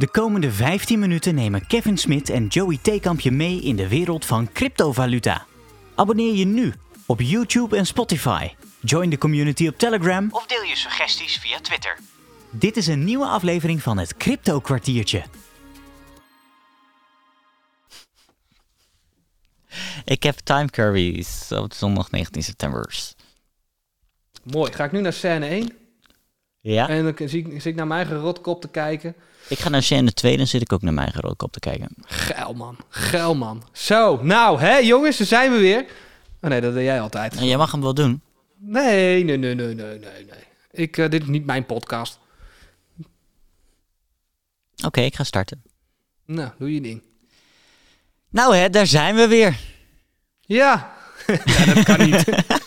De 0.00 0.08
komende 0.08 0.52
15 0.52 0.98
minuten 0.98 1.34
nemen 1.34 1.66
Kevin 1.66 1.98
Smit 1.98 2.28
en 2.28 2.46
Joey 2.46 2.78
Theekamp 2.82 3.20
je 3.20 3.30
mee 3.30 3.60
in 3.60 3.76
de 3.76 3.88
wereld 3.88 4.24
van 4.24 4.52
cryptovaluta. 4.52 5.46
Abonneer 5.94 6.34
je 6.34 6.44
nu 6.44 6.74
op 7.06 7.20
YouTube 7.20 7.76
en 7.76 7.86
Spotify. 7.86 8.48
Join 8.80 9.10
de 9.10 9.18
community 9.18 9.68
op 9.68 9.78
Telegram 9.78 10.28
of 10.30 10.46
deel 10.46 10.62
je 10.62 10.76
suggesties 10.76 11.38
via 11.38 11.60
Twitter. 11.60 11.98
Dit 12.50 12.76
is 12.76 12.86
een 12.86 13.04
nieuwe 13.04 13.26
aflevering 13.26 13.82
van 13.82 13.98
het 13.98 14.16
Crypto 14.16 14.60
Kwartiertje. 14.60 15.24
Ik 20.04 20.22
heb 20.22 20.36
time 20.36 20.70
curries 20.70 21.52
op 21.52 21.72
zondag 21.72 22.10
19 22.10 22.42
september. 22.42 22.94
Mooi. 24.42 24.72
Ga 24.72 24.84
ik 24.84 24.92
nu 24.92 25.00
naar 25.00 25.12
scène 25.12 25.46
1? 25.46 25.79
Ja? 26.60 26.88
En 26.88 27.14
dan 27.14 27.28
zie 27.28 27.46
ik, 27.46 27.52
zit 27.52 27.66
ik 27.66 27.74
naar 27.74 27.86
mijn 27.86 28.00
eigen 28.00 28.20
rotkop 28.20 28.60
te 28.60 28.68
kijken. 28.68 29.14
Ik 29.48 29.58
ga 29.58 29.68
naar 29.68 29.82
scène 29.82 30.12
2, 30.12 30.36
dan 30.36 30.46
zit 30.46 30.60
ik 30.60 30.72
ook 30.72 30.82
naar 30.82 30.92
mijn 30.92 31.06
eigen 31.06 31.22
rotkop 31.28 31.52
te 31.52 31.60
kijken. 31.60 31.88
Geil 32.00 32.54
man. 32.54 32.76
Geil 32.88 33.34
man. 33.34 33.62
Zo, 33.72 34.22
nou 34.22 34.60
hè 34.60 34.76
jongens, 34.76 35.16
daar 35.18 35.26
zijn 35.26 35.52
we 35.52 35.58
weer. 35.58 35.84
Oh 36.40 36.50
nee, 36.50 36.60
dat 36.60 36.74
deed 36.74 36.84
jij 36.84 37.00
altijd. 37.00 37.36
En 37.36 37.46
jij 37.46 37.56
mag 37.56 37.72
hem 37.72 37.80
wel 37.80 37.94
doen. 37.94 38.20
Nee, 38.56 39.24
nee, 39.24 39.36
nee, 39.36 39.54
nee, 39.54 39.74
nee, 39.74 39.98
nee. 39.98 39.98
nee. 39.98 40.44
Ik, 40.70 40.98
eh, 40.98 41.08
dit 41.08 41.22
is 41.22 41.28
niet 41.28 41.46
mijn 41.46 41.66
podcast. 41.66 42.18
Oké, 44.84 45.00
ik 45.00 45.14
ga 45.14 45.24
starten. 45.24 45.62
Nou, 46.24 46.50
doe 46.58 46.74
je 46.74 46.80
ding. 46.80 47.02
Nou 48.30 48.56
hè, 48.56 48.70
daar 48.70 48.86
zijn 48.86 49.14
we 49.14 49.28
weer. 49.28 49.58
Ja. 50.40 50.92
ja 51.44 51.74
dat 51.74 51.84
kan 51.84 52.10
niet. 52.10 52.24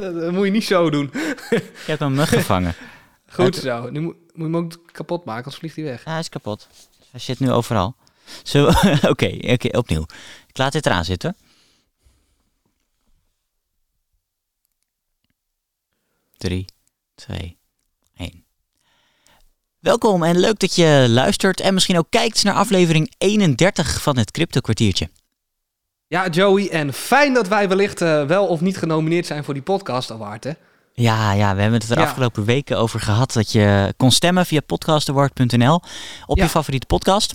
dat, 0.00 0.32
moet 0.32 0.44
je 0.44 0.50
niet 0.50 0.64
zo 0.64 0.90
doen. 0.90 1.10
Je 1.12 1.72
hebt 1.86 2.00
een 2.00 2.14
mug 2.14 2.28
gevangen. 2.28 2.74
Goed 3.32 3.56
zo. 3.56 3.90
Nu 3.90 4.00
moet, 4.00 4.14
moet 4.14 4.36
je 4.36 4.42
hem 4.42 4.56
ook 4.56 4.92
kapot 4.92 5.24
maken, 5.24 5.44
anders 5.44 5.60
vliegt 5.60 5.76
hij 5.76 5.84
weg. 5.84 6.04
Ja, 6.04 6.10
hij 6.10 6.20
is 6.20 6.28
kapot. 6.28 6.68
Hij 7.10 7.20
zit 7.20 7.40
nu 7.40 7.50
overal. 7.50 7.94
Oké, 9.08 9.38
oké, 9.40 9.78
opnieuw. 9.78 10.02
Ik 10.46 10.58
laat 10.58 10.72
dit 10.72 10.86
eraan 10.86 11.04
zitten. 11.04 11.36
3, 16.36 16.64
2, 17.14 17.58
1. 18.16 18.44
Welkom 19.78 20.22
en 20.22 20.38
leuk 20.38 20.58
dat 20.58 20.74
je 20.74 21.06
luistert 21.08 21.60
en 21.60 21.74
misschien 21.74 21.98
ook 21.98 22.10
kijkt 22.10 22.44
naar 22.44 22.54
aflevering 22.54 23.12
31 23.18 24.02
van 24.02 24.18
het 24.18 24.30
Crypto 24.30 24.60
Kwartiertje. 24.60 25.10
Ja, 26.12 26.28
Joey, 26.28 26.68
en 26.70 26.92
fijn 26.92 27.34
dat 27.34 27.48
wij 27.48 27.68
wellicht 27.68 28.00
eh, 28.00 28.24
wel 28.24 28.46
of 28.46 28.60
niet 28.60 28.76
genomineerd 28.76 29.26
zijn 29.26 29.44
voor 29.44 29.54
die 29.54 29.62
podcast 29.62 30.10
award, 30.10 30.44
hè? 30.44 30.50
Ja, 30.94 31.32
ja, 31.32 31.54
we 31.54 31.60
hebben 31.60 31.80
het 31.80 31.90
er 31.90 31.98
Ja. 31.98 32.04
afgelopen 32.04 32.44
weken 32.44 32.78
over 32.78 33.00
gehad 33.00 33.32
dat 33.32 33.52
je 33.52 33.94
kon 33.96 34.10
stemmen 34.10 34.46
via 34.46 34.60
podcastaward.nl 34.60 35.80
op 36.26 36.38
je 36.38 36.48
favoriete 36.48 36.86
podcast. 36.86 37.34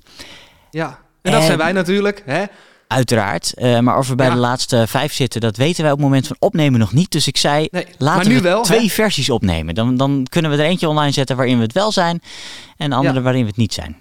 Ja. 0.72 1.00
En 1.22 1.32
dat 1.32 1.40
En- 1.40 1.46
zijn 1.46 1.58
wij 1.58 1.72
natuurlijk, 1.72 2.24
hè? 2.26 2.44
Uiteraard. 2.88 3.54
Eh, 3.54 3.80
maar 3.80 3.98
of 3.98 4.08
we 4.08 4.16
bij 4.16 4.28
Ja. 4.28 4.34
de 4.34 4.40
laatste 4.40 4.88
vijf 4.88 5.14
zitten, 5.14 5.42
dat 5.42 5.58
weten 5.58 5.82
wij 5.84 5.92
op 5.92 5.98
het 5.98 6.06
moment 6.08 6.28
van 6.28 6.36
opnemen 6.40 6.80
nog 6.80 6.94
niet. 6.94 7.12
Dus 7.12 7.28
ik 7.28 7.38
zei, 7.38 7.68
Nee, 7.72 7.88
laten 7.98 8.32
we 8.32 8.42
wel, 8.42 8.64
twee 8.64 8.80
hè? 8.82 8.88
versies 8.88 9.30
opnemen. 9.30 9.76
Dan, 9.76 9.98
dan 9.98 10.26
kunnen 10.30 10.52
we 10.52 10.58
er 10.58 10.64
eentje 10.70 10.90
online 10.90 11.12
zetten 11.12 11.36
waarin 11.36 11.58
we 11.58 11.64
het 11.64 11.74
wel 11.74 11.92
zijn 11.92 12.22
en 12.78 12.90
de 12.90 12.96
andere 12.96 13.16
Ja. 13.16 13.22
waarin 13.22 13.42
we 13.42 13.48
het 13.48 13.58
niet 13.58 13.74
zijn. 13.74 13.96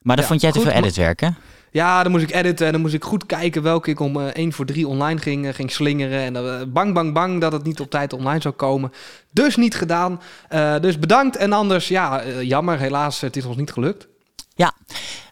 Maar 0.00 0.16
dan 0.16 0.24
Ja, 0.24 0.30
vond 0.30 0.40
jij 0.40 0.52
te 0.52 0.58
goed, 0.58 0.66
veel 0.68 0.76
editwerk, 0.76 1.20
hè? 1.20 1.28
Ja, 1.74 2.02
dan 2.02 2.12
moest 2.12 2.24
ik 2.24 2.34
editen 2.34 2.66
en 2.66 2.72
dan 2.72 2.80
moest 2.80 2.94
ik 2.94 3.04
goed 3.04 3.26
kijken 3.26 3.62
welke 3.62 3.90
ik 3.90 4.00
om 4.00 4.20
eh 4.20 4.26
1 4.26 4.52
voor 4.52 4.64
3 4.64 4.88
online 4.88 5.20
ging, 5.20 5.46
eh, 5.46 5.54
ging 5.54 5.70
slingeren. 5.70 6.20
En 6.20 6.36
eh, 6.36 6.66
bang, 6.68 6.94
bang, 6.94 7.12
bang 7.12 7.40
dat 7.40 7.52
het 7.52 7.64
niet 7.64 7.80
op 7.80 7.90
tijd 7.90 8.12
online 8.12 8.40
zou 8.40 8.54
komen. 8.54 8.92
Dus 9.30 9.56
niet 9.56 9.74
gedaan. 9.74 10.20
Dus 10.80 10.98
bedankt. 10.98 11.36
En 11.36 11.52
anders, 11.52 11.88
ja, 11.88 12.22
jammer. 12.40 12.78
Helaas, 12.78 13.20
het 13.20 13.36
is 13.36 13.44
ons 13.44 13.56
niet 13.56 13.72
gelukt. 13.72 14.08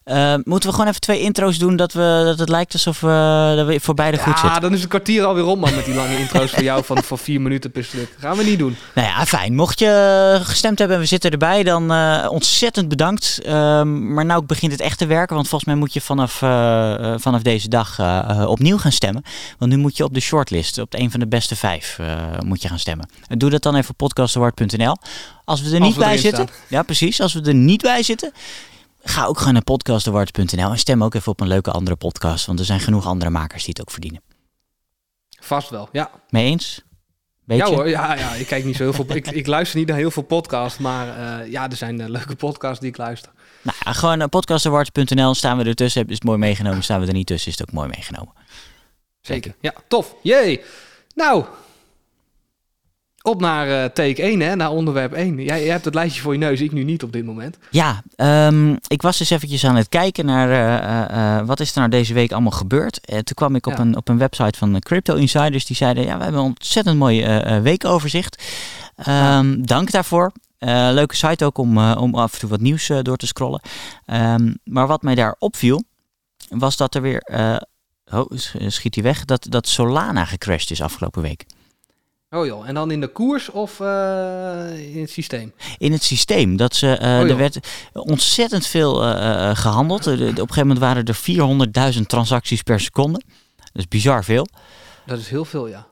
Eh, 0.04 0.34
moeten 0.44 0.68
we 0.68 0.74
gewoon 0.74 0.88
even 0.88 1.00
twee 1.00 1.20
intro's 1.20 1.58
doen 1.58 1.76
dat, 1.76 1.92
we, 1.92 2.22
dat 2.24 2.38
het 2.38 2.48
lijkt 2.48 2.72
alsof 2.72 3.00
we, 3.00 3.52
dat 3.56 3.66
we 3.66 3.80
voor 3.80 3.94
beide 3.94 4.18
goed 4.18 4.34
Ja, 4.34 4.40
zitten? 4.40 4.60
dan 4.60 4.72
is 4.72 4.80
het 4.80 4.88
kwartier 4.88 5.24
alweer 5.24 5.42
rond, 5.42 5.60
man, 5.60 5.74
met 5.74 5.84
die 5.84 5.94
lange 5.94 6.18
intro's 6.18 6.50
voor 6.50 6.62
jou 6.62 6.84
van, 6.84 7.02
van 7.02 7.18
vier 7.18 7.40
minuten 7.40 7.70
per 7.70 7.84
stuk. 7.84 8.16
Gaan 8.18 8.36
we 8.36 8.44
niet 8.44 8.58
doen. 8.58 8.76
Nou 8.94 9.08
ja, 9.08 9.26
fijn. 9.26 9.54
Mocht 9.54 9.78
je 9.78 10.40
gestemd 10.42 10.78
hebben 10.78 10.96
en 10.96 11.02
we 11.02 11.08
zitten 11.08 11.30
erbij, 11.30 11.62
dan 11.62 11.92
eh, 11.92 12.26
ontzettend 12.30 12.88
bedankt. 12.88 13.40
Ehm, 13.42 14.14
maar 14.14 14.24
nou 14.24 14.44
begint 14.44 14.72
het 14.72 14.80
echt 14.80 14.98
te 14.98 15.06
werken, 15.06 15.34
want 15.34 15.48
volgens 15.48 15.70
mij 15.70 15.80
moet 15.80 15.92
je 15.92 16.00
vanaf, 16.00 16.42
eh, 16.42 17.14
vanaf 17.16 17.42
deze 17.42 17.68
dag 17.68 18.00
opnieuw 18.46 18.78
gaan 18.78 18.92
stemmen. 18.92 19.22
Want 19.58 19.70
nu 19.70 19.76
moet 19.76 19.96
je 19.96 20.04
op 20.04 20.14
de 20.14 20.20
shortlist, 20.20 20.78
op 20.78 20.94
een 20.94 21.10
van 21.10 21.20
de 21.20 21.28
beste 21.28 21.56
vijf, 21.56 21.98
moet 22.44 22.62
je 22.62 22.68
gaan 22.68 22.78
stemmen. 22.78 23.08
En 23.28 23.38
doe 23.38 23.50
dat 23.50 23.62
dan 23.62 23.76
even 23.76 23.90
op 23.90 23.96
podcastaward.nl. 23.96 24.96
Als 25.44 25.62
we 25.62 25.74
er 25.74 25.80
niet 25.80 25.94
we 25.94 26.00
bij 26.00 26.18
zitten, 26.18 26.48
ja 26.68 26.82
precies, 26.82 27.20
als 27.20 27.32
we 27.32 27.40
er 27.42 27.54
niet 27.54 27.82
bij 27.82 28.02
zitten, 28.02 28.32
ga 29.02 29.26
ook 29.26 29.38
gewoon 29.38 29.52
naar 29.52 29.62
podcastawards.nl 29.62 30.70
en 30.70 30.78
stem 30.78 31.04
ook 31.04 31.14
even 31.14 31.32
op 31.32 31.40
een 31.40 31.48
leuke 31.48 31.70
andere 31.70 31.96
podcast, 31.96 32.46
want 32.46 32.58
er 32.58 32.64
zijn 32.64 32.80
genoeg 32.80 33.06
andere 33.06 33.30
makers 33.30 33.64
die 33.64 33.74
het 33.76 33.80
ook 33.80 33.90
verdienen. 33.90 34.22
Vast 35.40 35.70
wel, 35.70 35.88
ja. 35.92 36.10
Mee 36.28 36.44
eens? 36.44 36.82
Beetje? 37.44 37.66
Ja 37.66 37.74
hoor, 37.74 37.88
ja, 37.88 38.14
ja, 38.14 38.32
ik 38.32 38.46
kijk 38.46 38.64
niet 38.64 38.76
zo 38.76 38.82
heel 38.82 38.92
veel. 38.92 39.16
Ik, 39.16 39.30
ik 39.30 39.46
luister 39.46 39.78
niet 39.78 39.88
naar 39.88 39.96
heel 39.96 40.10
veel 40.10 40.22
podcasts, 40.22 40.78
maar 40.78 41.08
eh, 41.08 41.50
ja, 41.50 41.70
er 41.70 41.76
zijn 41.76 42.00
eh, 42.00 42.08
leuke 42.08 42.36
podcasts 42.36 42.80
die 42.80 42.88
ik 42.88 42.96
luister. 42.96 43.32
Nou 43.62 43.76
ja, 43.84 43.92
gewoon 43.92 44.20
uh, 44.20 44.26
podcastawards.nl 44.26 45.34
staan 45.34 45.58
we 45.58 45.64
ertussen. 45.64 46.06
Is 46.06 46.14
het 46.14 46.24
mooi 46.24 46.38
meegenomen. 46.38 46.82
Staan 46.82 47.00
we 47.00 47.06
er 47.06 47.12
niet 47.12 47.26
tussen, 47.26 47.52
is 47.52 47.58
het 47.58 47.68
ook 47.68 47.74
mooi 47.74 47.88
meegenomen. 47.88 48.32
Zeker. 49.20 49.54
Ja, 49.60 49.74
tof. 49.88 50.14
Jee. 50.22 50.62
Nou, 51.14 51.44
op 53.22 53.40
naar 53.40 53.68
eh, 53.68 53.84
take 53.90 54.22
1, 54.22 54.40
hè, 54.40 54.56
naar 54.56 54.70
onderwerp 54.70 55.12
1. 55.12 55.34
Jij, 55.42 55.60
jij 55.62 55.72
hebt 55.72 55.84
het 55.84 55.94
lijstje 55.94 56.22
voor 56.22 56.32
je 56.32 56.38
neus, 56.38 56.60
ik 56.60 56.72
nu 56.72 56.82
niet 56.84 57.02
op 57.02 57.12
dit 57.12 57.24
moment. 57.24 57.58
Ja, 57.70 58.02
ehm, 58.16 58.76
ik 58.86 59.02
was 59.02 59.18
dus 59.18 59.30
eventjes 59.30 59.64
aan 59.64 59.76
het 59.76 59.88
kijken 59.88 60.26
naar 60.26 60.50
eh, 60.50 61.38
eh, 61.38 61.46
wat 61.46 61.60
is 61.60 61.72
er 61.72 61.78
nou 61.78 61.90
deze 61.90 62.14
week 62.14 62.32
allemaal 62.32 62.50
gebeurd. 62.50 63.00
En 63.00 63.24
toen 63.24 63.34
kwam 63.34 63.54
ik 63.54 63.66
op, 63.66 63.72
Ja. 63.72 63.78
een, 63.78 63.96
op 63.96 64.08
een 64.08 64.18
website 64.18 64.58
van 64.58 64.78
Crypto 64.78 65.14
Insiders. 65.14 65.64
Die 65.66 65.76
zeiden, 65.76 66.04
ja, 66.04 66.16
we 66.16 66.22
hebben 66.22 66.40
een 66.40 66.46
ontzettend 66.46 66.98
mooi 66.98 67.40
weekoverzicht. 67.62 68.42
Ehm, 68.96 69.62
Dank 69.62 69.90
daarvoor. 69.90 70.32
Leuke 70.58 71.16
site 71.16 71.44
ook 71.44 71.58
om, 71.58 71.78
om 71.92 72.14
af 72.14 72.32
en 72.32 72.38
toe 72.38 72.48
wat 72.48 72.60
nieuws 72.60 72.90
door 73.02 73.16
te 73.16 73.26
scrollen. 73.26 73.60
Ehm, 74.06 74.52
maar 74.64 74.86
wat 74.86 75.02
mij 75.02 75.14
daar 75.14 75.36
opviel, 75.38 75.82
was 76.48 76.76
dat 76.76 76.94
er 76.94 77.02
weer... 77.02 77.22
oh, 78.12 78.24
sch- 78.34 78.54
schiet 78.66 78.94
hij 78.94 79.04
weg? 79.04 79.24
Dat, 79.24 79.46
dat 79.48 79.68
Solana 79.68 80.24
gecrashed 80.24 80.70
is 80.70 80.82
afgelopen 80.82 81.22
week. 81.22 81.44
Oh 82.34 82.46
joh, 82.46 82.68
en 82.68 82.74
dan 82.74 82.90
in 82.90 83.00
de 83.00 83.08
koers 83.08 83.50
of 83.50 83.80
eh, 83.80 84.94
in 84.94 85.00
het 85.00 85.10
systeem? 85.10 85.52
in 85.78 85.92
het 85.92 86.02
systeem. 86.02 86.56
Dat 86.56 86.74
ze, 86.76 86.96
eh, 86.96 87.08
Oh, 87.08 87.30
er 87.30 87.36
werd 87.36 87.58
ontzettend 87.92 88.66
veel 88.66 89.02
eh, 89.04 89.50
eh, 89.50 89.56
gehandeld. 89.56 90.02
De- 90.04 90.10
op 90.12 90.20
een 90.20 90.34
gegeven 90.36 90.60
moment 90.60 90.78
waren 90.78 91.04
er 91.04 91.14
400.000 91.94 92.06
transacties 92.06 92.62
per 92.62 92.80
seconde. 92.80 93.20
Dat 93.56 93.70
is 93.82 93.88
bizar 93.88 94.24
veel. 94.24 94.46
Dat 95.06 95.18
is 95.18 95.28
heel 95.28 95.44
veel, 95.44 95.68
ja. 95.68 95.86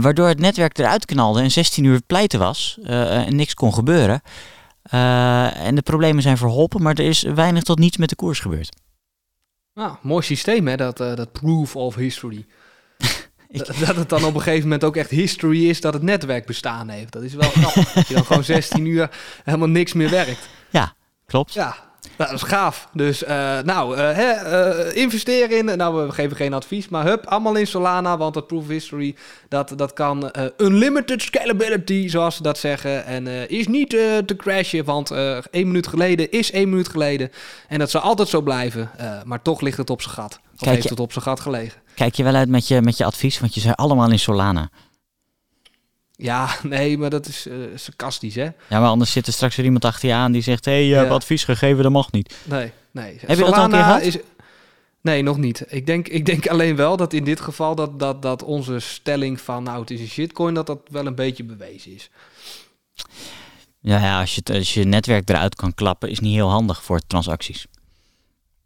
Waardoor 0.00 0.28
het 0.28 0.38
netwerk 0.38 0.78
eruit 0.78 1.04
knalde 1.04 1.40
en 1.40 1.50
16 1.50 1.84
uur 1.84 2.00
pleiten 2.06 2.38
was 2.38 2.78
en 2.82 3.36
niks 3.36 3.54
kon 3.54 3.74
gebeuren. 3.74 4.22
En 4.82 5.74
de 5.74 5.82
problemen 5.82 6.22
zijn 6.22 6.36
verholpen, 6.36 6.82
maar 6.82 6.94
er 6.94 7.04
is 7.04 7.22
weinig 7.22 7.62
tot 7.62 7.78
niets 7.78 7.96
met 7.96 8.08
de 8.08 8.14
koers 8.16 8.40
gebeurd. 8.40 8.76
Nou, 9.74 9.96
mooi 10.02 10.22
systeem 10.22 10.68
hè, 10.68 10.76
dat, 10.76 10.96
dat 10.96 11.32
proof 11.32 11.76
of 11.76 11.94
history. 11.94 12.46
Dat, 13.86 13.96
het 13.96 14.08
dan 14.08 14.24
op 14.24 14.34
een 14.34 14.40
gegeven 14.40 14.62
moment 14.62 14.84
ook 14.84 14.96
echt 14.96 15.10
history 15.10 15.68
is 15.68 15.80
dat 15.80 15.92
het 15.92 16.02
netwerk 16.02 16.46
bestaan 16.46 16.88
heeft. 16.88 17.12
Dat 17.12 17.22
is 17.22 17.34
wel 17.34 17.50
knap. 17.50 17.74
dat 17.94 18.08
je 18.08 18.14
dan 18.14 18.24
gewoon 18.24 18.44
16 18.44 18.84
uur 18.84 19.10
helemaal 19.44 19.68
niks 19.68 19.92
meer 19.92 20.10
werkt. 20.10 20.48
Klopt? 21.26 21.52
Ja, 21.52 21.76
nou, 22.20 22.30
dat 22.30 22.42
is 22.42 22.48
gaaf. 22.48 22.88
Dus 22.92 23.24
eh, 23.24 23.58
nou, 23.58 23.96
eh, 23.96 24.16
hè, 24.16 24.30
eh, 24.30 24.96
investeer 24.96 25.50
in. 25.50 25.64
Nou, 25.64 26.06
we 26.06 26.12
geven 26.12 26.36
geen 26.36 26.52
advies, 26.52 26.88
maar 26.88 27.04
hup, 27.04 27.26
allemaal 27.26 27.56
in 27.56 27.66
Solana, 27.66 28.16
want 28.16 28.34
dat 28.34 28.46
proof 28.46 28.62
of 28.62 28.68
history, 28.68 29.16
dat, 29.48 29.72
dat 29.76 29.92
kan 29.92 30.30
unlimited 30.56 31.22
scalability, 31.22 32.08
zoals 32.08 32.36
ze 32.36 32.42
dat 32.42 32.58
zeggen. 32.58 33.04
En 33.04 33.48
is 33.48 33.66
niet 33.66 33.90
te 33.90 34.34
crashen, 34.36 34.84
want 34.84 35.10
één 35.50 35.66
minuut 35.66 35.86
geleden 35.86 36.30
is 36.30 36.50
één 36.50 36.68
minuut 36.68 36.88
geleden. 36.88 37.30
En 37.68 37.78
dat 37.78 37.90
zal 37.90 38.00
altijd 38.00 38.28
zo 38.28 38.40
blijven. 38.40 38.90
Maar 39.24 39.42
toch 39.42 39.60
ligt 39.60 39.78
het 39.78 39.90
op 39.90 40.02
zijn 40.02 40.14
gat. 40.14 40.40
Of 40.52 40.58
Kijk 40.58 40.74
heeft 40.74 40.88
het 40.88 41.00
op 41.00 41.12
zijn 41.12 41.24
gat 41.24 41.40
gelegen. 41.40 41.80
Kijk 42.00 42.14
je 42.14 42.22
wel 42.22 42.34
uit 42.34 42.48
met 42.48 42.68
je, 42.68 42.82
met 42.82 42.96
je 42.96 43.04
advies, 43.04 43.40
want 43.40 43.54
je 43.54 43.60
zei 43.60 43.74
allemaal 43.74 44.10
in 44.10 44.18
Solana. 44.18 44.70
Ja, 46.12 46.48
nee, 46.62 46.98
maar 46.98 47.10
dat 47.10 47.26
is 47.26 47.46
eh, 47.46 47.56
sarcastisch, 47.74 48.34
hè? 48.34 48.42
Ja, 48.42 48.80
maar 48.80 48.88
anders 48.88 49.12
zit 49.12 49.26
er 49.26 49.32
straks 49.32 49.56
weer 49.56 49.64
iemand 49.64 49.84
achter 49.84 50.08
je 50.08 50.14
aan 50.14 50.32
die 50.32 50.42
zegt... 50.42 50.64
hé, 50.64 50.72
hey, 50.72 50.86
je 50.86 50.94
hebt 50.94 51.08
Ja. 51.08 51.14
advies 51.14 51.44
gegeven, 51.44 51.82
dat 51.82 51.92
mag 51.92 52.12
niet. 52.12 52.36
Nee, 52.44 52.72
nee. 52.90 53.18
Heb 53.20 53.38
je 53.38 53.44
dat 53.44 53.54
al 53.54 53.64
een 53.64 53.70
keer 53.70 53.78
gehad? 53.78 54.02
Is... 54.02 54.18
Nee, 55.00 55.22
nog 55.22 55.36
niet. 55.36 55.64
Ik 55.68 55.86
denk, 55.86 56.08
ik 56.08 56.26
denk 56.26 56.46
alleen 56.48 56.76
wel 56.76 56.96
dat 56.96 57.12
in 57.12 57.24
dit 57.24 57.40
geval 57.40 57.74
dat, 57.74 57.98
dat, 57.98 58.22
dat 58.22 58.42
onze 58.42 58.78
stelling 58.78 59.40
van 59.40 59.62
nou 59.62 59.80
het 59.80 59.90
is 59.90 60.00
een 60.00 60.08
shitcoin, 60.08 60.54
dat 60.54 60.66
dat 60.66 60.80
wel 60.90 61.06
een 61.06 61.14
beetje 61.14 61.44
bewezen 61.44 61.94
is. 61.94 62.10
Ja, 63.80 63.98
ja 63.98 64.20
als, 64.20 64.34
je, 64.34 64.42
als 64.52 64.74
je 64.74 64.84
netwerk 64.84 65.28
eruit 65.28 65.54
kan 65.54 65.74
klappen, 65.74 66.10
is 66.10 66.20
niet 66.20 66.34
heel 66.34 66.50
handig 66.50 66.82
voor 66.82 67.00
transacties. 67.06 67.66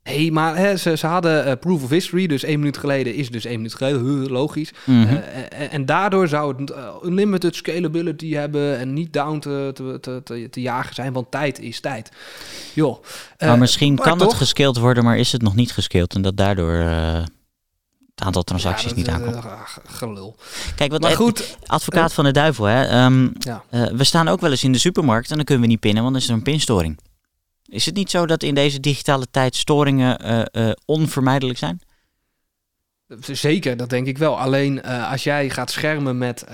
Hey, 0.04 0.30
maar 0.30 0.56
hè, 0.56 0.76
ze, 0.76 0.96
ze 0.96 1.06
hadden 1.06 1.44
eh, 1.44 1.52
proof 1.60 1.82
of 1.82 1.90
history, 1.90 2.26
dus 2.26 2.42
één 2.44 2.58
minuut 2.58 2.76
geleden 2.78 3.14
is 3.14 3.30
dus 3.30 3.44
één 3.44 3.56
minuut 3.56 3.74
geleden, 3.74 4.30
logisch. 4.30 4.70
Mhm. 4.84 5.02
Eh, 5.02 5.60
en, 5.60 5.70
en 5.70 5.86
daardoor 5.86 6.28
zou 6.28 6.54
het 6.60 6.70
uh, 6.70 6.88
unlimited 7.04 7.54
scalability 7.54 8.32
hebben 8.32 8.78
en 8.78 8.92
niet 8.92 9.12
down 9.12 9.38
te, 9.38 9.70
te, 9.74 9.98
te, 10.24 10.48
te, 10.50 10.60
jagen 10.60 10.94
zijn, 10.94 11.12
want 11.12 11.30
tijd 11.30 11.60
is 11.60 11.80
tijd. 11.80 12.10
Joh. 12.74 13.02
maar 13.38 13.48
eh, 13.48 13.58
misschien 13.58 13.94
maar 13.94 14.04
kan 14.04 14.18
toch- 14.18 14.28
het 14.28 14.36
gescaled 14.36 14.76
worden, 14.78 15.04
maar 15.04 15.18
is 15.18 15.32
het 15.32 15.42
nog 15.42 15.54
niet 15.54 15.72
gescaled 15.72 16.14
en 16.14 16.22
dat 16.22 16.36
daardoor 16.36 16.74
eh, 16.74 17.22
het 18.14 18.24
aantal 18.24 18.42
transacties 18.42 18.90
Ja, 18.90 18.96
niet 18.96 19.08
aankomt. 19.08 19.34
eh, 19.34 19.60
gelul. 19.84 20.36
Kijk, 20.76 20.90
wat 20.90 21.00
Maar 21.00 21.10
eh, 21.10 21.16
goed, 21.16 21.56
advocaat 21.66 22.12
van 22.12 22.24
de 22.24 22.30
duivel, 22.30 22.64
hè? 22.64 22.84
ehm, 22.84 23.28
ja. 23.38 23.62
eh, 23.70 23.86
we 23.92 24.04
staan 24.04 24.28
ook 24.28 24.40
wel 24.40 24.50
eens 24.50 24.64
in 24.64 24.72
de 24.72 24.78
supermarkt 24.78 25.30
en 25.30 25.36
dan 25.36 25.44
kunnen 25.44 25.64
we 25.64 25.70
niet 25.70 25.80
pinnen, 25.80 26.02
want 26.02 26.14
dan 26.14 26.22
is 26.22 26.28
er 26.28 26.34
een 26.34 26.42
pinstoring. 26.42 26.98
Is 27.74 27.86
het 27.86 27.94
niet 27.94 28.10
zo 28.10 28.26
dat 28.26 28.42
in 28.42 28.54
deze 28.54 28.80
digitale 28.80 29.26
tijd 29.30 29.56
storingen 29.56 30.18
eh, 30.18 30.40
eh, 30.52 30.72
onvermijdelijk 30.84 31.58
zijn? 31.58 31.80
Zeker, 33.20 33.76
dat 33.76 33.90
denk 33.90 34.06
ik 34.06 34.18
wel. 34.18 34.38
Alleen 34.40 34.82
eh, 34.82 35.10
als 35.10 35.24
jij 35.24 35.50
gaat 35.50 35.70
schermen 35.70 36.18
met 36.18 36.44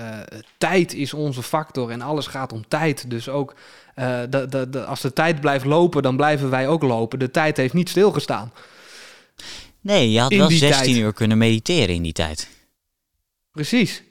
tijd 0.57 0.93
is 0.93 1.13
onze 1.13 1.43
factor 1.43 1.89
en 1.89 2.01
alles 2.01 2.27
gaat 2.27 2.53
om 2.53 2.67
tijd. 2.67 3.09
Dus 3.09 3.29
ook 3.29 3.55
de, 3.95 4.45
de, 4.49 4.69
de, 4.69 4.85
als 4.85 5.01
de 5.01 5.13
tijd 5.13 5.41
blijft 5.41 5.65
lopen, 5.65 6.01
dan 6.01 6.15
blijven 6.15 6.49
wij 6.49 6.67
ook 6.67 6.83
lopen. 6.83 7.19
De 7.19 7.31
tijd 7.31 7.57
heeft 7.57 7.73
niet 7.73 7.89
stilgestaan. 7.89 8.51
Nee, 9.81 10.11
je 10.11 10.19
had 10.19 10.31
In 10.31 10.37
wel 10.37 10.47
die 10.47 10.57
16 10.57 10.83
tijd. 10.83 10.97
uur 10.97 11.13
kunnen 11.13 11.37
mediteren 11.37 11.95
in 11.95 12.03
die 12.03 12.13
tijd. 12.13 12.49
Precies. 13.51 14.03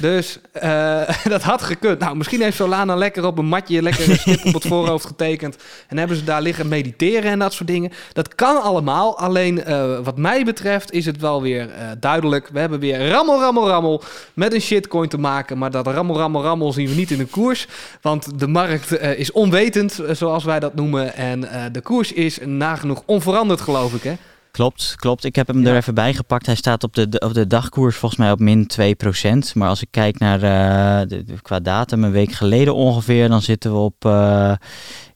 Dus 0.00 0.38
eh, 0.52 1.08
dat 1.34 1.42
had 1.42 1.62
gekund. 1.62 1.98
Nou, 1.98 2.16
misschien 2.16 2.40
heeft 2.40 2.56
Solana 2.56 2.94
lekker 2.94 3.26
op 3.26 3.38
een 3.38 3.46
matje 3.46 3.82
lekker 3.82 4.10
een 4.10 4.18
stip 4.18 4.44
op 4.44 4.54
het 4.54 4.66
voorhoofd 4.72 5.06
getekend. 5.06 5.56
En 5.88 5.98
hebben 5.98 6.16
ze 6.16 6.24
daar 6.24 6.42
liggen 6.42 6.68
mediteren 6.68 7.30
en 7.30 7.38
dat 7.38 7.52
soort 7.52 7.68
dingen. 7.68 7.92
Dat 8.12 8.34
kan 8.34 8.62
allemaal. 8.62 9.18
Alleen 9.18 9.64
eh, 9.64 9.98
wat 9.98 10.16
mij 10.16 10.44
betreft 10.44 10.92
is 10.92 11.06
het 11.06 11.20
wel 11.20 11.42
weer 11.42 11.70
eh, 11.70 11.88
duidelijk. 12.00 12.48
We 12.52 12.58
hebben 12.58 12.80
weer 12.80 13.08
rammel, 13.08 13.40
rammel, 13.40 13.68
rammel 13.68 14.02
met 14.34 14.54
een 14.54 14.60
shitcoin 14.60 15.08
te 15.08 15.18
maken. 15.18 15.58
Maar 15.58 15.70
dat 15.70 15.86
rammel, 15.86 16.16
rammel, 16.16 16.42
rammel 16.42 16.72
zien 16.72 16.88
we 16.88 16.94
niet 16.94 17.10
in 17.10 17.18
de 17.18 17.26
koers. 17.26 17.66
Want 18.02 18.38
de 18.38 18.48
markt 18.48 19.00
is 19.00 19.32
onwetend, 19.32 20.00
zoals 20.10 20.44
wij 20.44 20.60
dat 20.60 20.74
noemen. 20.74 21.14
En 21.14 21.40
de 21.72 21.80
koers 21.80 22.12
is 22.12 22.38
nagenoeg 22.44 23.02
onveranderd, 23.06 23.60
geloof 23.60 23.94
ik, 23.94 24.02
hè? 24.02 24.14
Klopt, 24.58 24.94
klopt. 24.96 25.24
Ik 25.24 25.36
heb 25.36 25.46
hem 25.46 25.62
Ja. 25.62 25.70
er 25.70 25.76
even 25.76 25.94
bij 25.94 26.14
gepakt. 26.14 26.46
Hij 26.46 26.54
staat 26.54 26.84
op 26.84 26.94
de, 26.94 27.06
op 27.18 27.34
de 27.34 27.46
dagkoers 27.46 27.96
volgens 27.96 28.20
mij 28.20 28.30
op 28.30 28.38
min 28.38 28.70
2%. 28.80 29.52
Maar 29.54 29.68
als 29.68 29.82
ik 29.82 29.88
kijk 29.90 30.18
naar 30.18 30.42
eh, 30.42 31.08
de, 31.08 31.24
qua 31.42 31.60
datum, 31.60 32.04
een 32.04 32.10
week 32.10 32.32
geleden 32.32 32.74
ongeveer, 32.74 33.28
dan 33.28 33.42
zitten 33.42 33.72
we 33.72 33.78
op. 33.78 34.04
eh, 34.04 34.52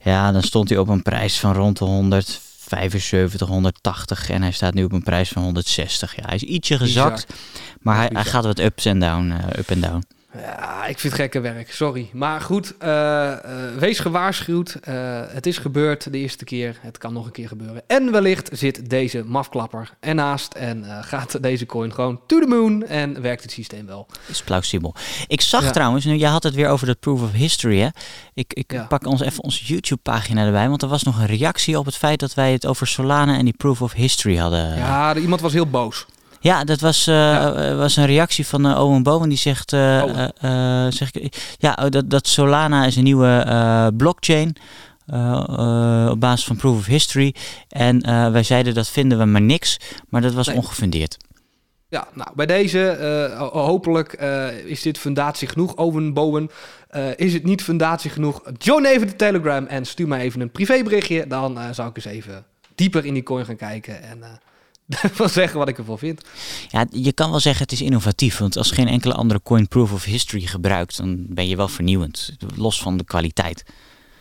ja, 0.00 0.32
dan 0.32 0.42
stond 0.42 0.68
hij 0.68 0.78
op 0.78 0.88
een 0.88 1.02
prijs 1.02 1.38
van 1.40 1.52
rond 1.54 1.78
de 1.78 1.84
175, 1.84 3.48
180. 3.48 4.30
En 4.30 4.42
hij 4.42 4.52
staat 4.52 4.74
nu 4.74 4.84
op 4.84 4.92
een 4.92 5.02
prijs 5.02 5.28
van 5.28 5.42
160. 5.42 6.16
Ja, 6.16 6.22
hij 6.26 6.34
is 6.34 6.42
ietsje 6.42 6.78
gezakt. 6.78 7.26
Maar 7.80 7.96
hij, 7.96 8.08
hij 8.12 8.24
gaat 8.24 8.44
wat 8.44 8.58
ups 8.60 8.84
en 8.84 8.98
down, 8.98 9.30
eh, 9.30 9.58
up 9.58 9.70
en 9.70 9.80
down. 9.80 10.02
Ja, 10.38 10.86
ik 10.86 10.98
vind 10.98 11.12
het 11.12 11.22
gekke 11.22 11.40
werk, 11.40 11.72
sorry. 11.72 12.10
Maar 12.12 12.40
goed, 12.40 12.74
eh, 12.78 13.32
eh, 13.32 13.74
wees 13.78 13.98
gewaarschuwd. 13.98 14.74
Eh, 14.82 14.94
het 15.28 15.46
is 15.46 15.58
gebeurd 15.58 16.12
de 16.12 16.18
eerste 16.18 16.44
keer. 16.44 16.76
Het 16.80 16.98
kan 16.98 17.12
nog 17.12 17.26
een 17.26 17.32
keer 17.32 17.48
gebeuren. 17.48 17.82
En 17.86 18.12
wellicht 18.12 18.48
zit 18.52 18.90
deze 18.90 19.22
mafklapper 19.26 19.90
ernaast 20.00 20.52
en 20.54 20.84
gaat 21.02 21.42
deze 21.42 21.66
coin 21.66 21.92
gewoon 21.94 22.20
to 22.26 22.40
the 22.40 22.46
moon 22.46 22.86
en 22.86 23.22
werkt 23.22 23.42
het 23.42 23.52
systeem 23.52 23.86
wel. 23.86 24.06
is 24.26 24.42
plausibel. 24.42 24.94
Ik 25.26 25.40
zag 25.40 25.64
Ja. 25.64 25.70
trouwens, 25.70 26.04
nu 26.04 26.14
jij 26.16 26.30
had 26.30 26.42
het 26.42 26.54
weer 26.54 26.68
over 26.68 26.86
de 26.86 26.94
proof 27.00 27.22
of 27.22 27.32
history, 27.32 27.78
hè? 27.78 27.88
Ik, 28.34 28.52
ik 28.52 28.72
Ja. 28.72 28.84
pak 28.84 29.06
ons 29.06 29.20
even 29.20 29.42
onze 29.42 29.64
YouTube-pagina 29.64 30.44
erbij, 30.46 30.68
want 30.68 30.82
er 30.82 30.88
was 30.88 31.02
nog 31.02 31.18
een 31.18 31.26
reactie 31.26 31.78
op 31.78 31.84
het 31.86 31.96
feit 31.96 32.20
dat 32.20 32.34
wij 32.34 32.52
het 32.52 32.66
over 32.66 32.86
Solana 32.86 33.36
en 33.38 33.44
die 33.44 33.56
proof 33.56 33.82
of 33.82 33.92
history 33.92 34.36
hadden. 34.36 34.76
Ja, 34.76 35.16
iemand 35.16 35.40
was 35.40 35.52
heel 35.52 35.66
boos. 35.70 36.06
Ja, 36.42 36.64
dat 36.64 36.80
was, 36.80 37.06
eh, 37.06 37.14
Ja. 37.14 37.54
eh, 37.54 37.76
was 37.76 37.96
een 37.96 38.06
reactie 38.06 38.46
van 38.46 38.66
eh, 38.66 38.82
Owen 38.84 39.02
Bowen. 39.02 39.28
Die 39.28 39.38
zegt, 39.38 39.72
eh, 39.72 40.22
eh, 40.86 40.92
zeg 40.92 41.12
ik, 41.12 41.56
ja, 41.58 41.78
oh, 41.82 41.88
dat, 41.90 42.10
dat 42.10 42.26
Solana 42.26 42.84
is 42.86 42.96
een 42.96 43.04
nieuwe 43.04 43.92
blockchain 43.96 44.56
op 46.10 46.20
basis 46.20 46.44
van 46.46 46.56
proof 46.56 46.76
of 46.78 46.86
history. 46.86 47.34
En 47.68 48.02
wij 48.32 48.42
zeiden 48.42 48.74
dat 48.74 48.88
vinden 48.88 49.18
we 49.18 49.24
maar 49.24 49.40
niks, 49.40 49.76
maar 50.08 50.20
dat 50.20 50.32
was 50.32 50.46
Nee. 50.46 50.56
ongefundeerd. 50.56 51.16
Ja, 51.88 52.06
nou, 52.14 52.30
bij 52.34 52.46
deze 52.46 52.96
ho- 53.38 53.58
hopelijk 53.60 54.12
is 54.66 54.82
dit 54.82 54.98
fundatie 54.98 55.48
genoeg. 55.48 55.74
Owen 55.74 56.12
Bowen, 56.12 56.50
is 57.16 57.32
het 57.32 57.44
niet 57.44 57.62
fundatie 57.62 58.10
genoeg? 58.10 58.42
Join 58.58 58.84
even 58.84 59.06
de 59.06 59.16
Telegram 59.16 59.66
en 59.66 59.84
stuur 59.84 60.08
mij 60.08 60.20
even 60.20 60.40
een 60.40 60.50
privéberichtje. 60.50 61.26
Dan 61.26 61.58
zou 61.72 61.88
ik 61.88 61.96
eens 61.96 62.04
even 62.04 62.44
dieper 62.74 63.04
in 63.04 63.14
die 63.14 63.22
coin 63.22 63.44
gaan 63.44 63.56
kijken 63.56 64.02
en 64.02 64.18
eh 65.02 65.10
wel 65.18 65.28
zeggen 65.28 65.58
wat 65.58 65.68
ik 65.68 65.78
ervan 65.78 65.98
vind. 65.98 66.22
Ja, 66.68 66.86
je 66.90 67.12
kan 67.12 67.30
wel 67.30 67.40
zeggen 67.40 67.62
het 67.62 67.72
is 67.72 67.80
innovatief, 67.82 68.38
want 68.38 68.56
als 68.56 68.70
geen 68.70 68.88
enkele 68.88 69.14
andere 69.14 69.40
coin 69.42 69.68
proof 69.68 69.92
of 69.92 70.04
history 70.04 70.40
gebruikt, 70.46 70.96
dan 70.96 71.24
ben 71.28 71.48
je 71.48 71.56
wel 71.56 71.68
vernieuwend, 71.68 72.36
los 72.56 72.82
van 72.82 72.96
de 72.96 73.04
kwaliteit. 73.04 73.64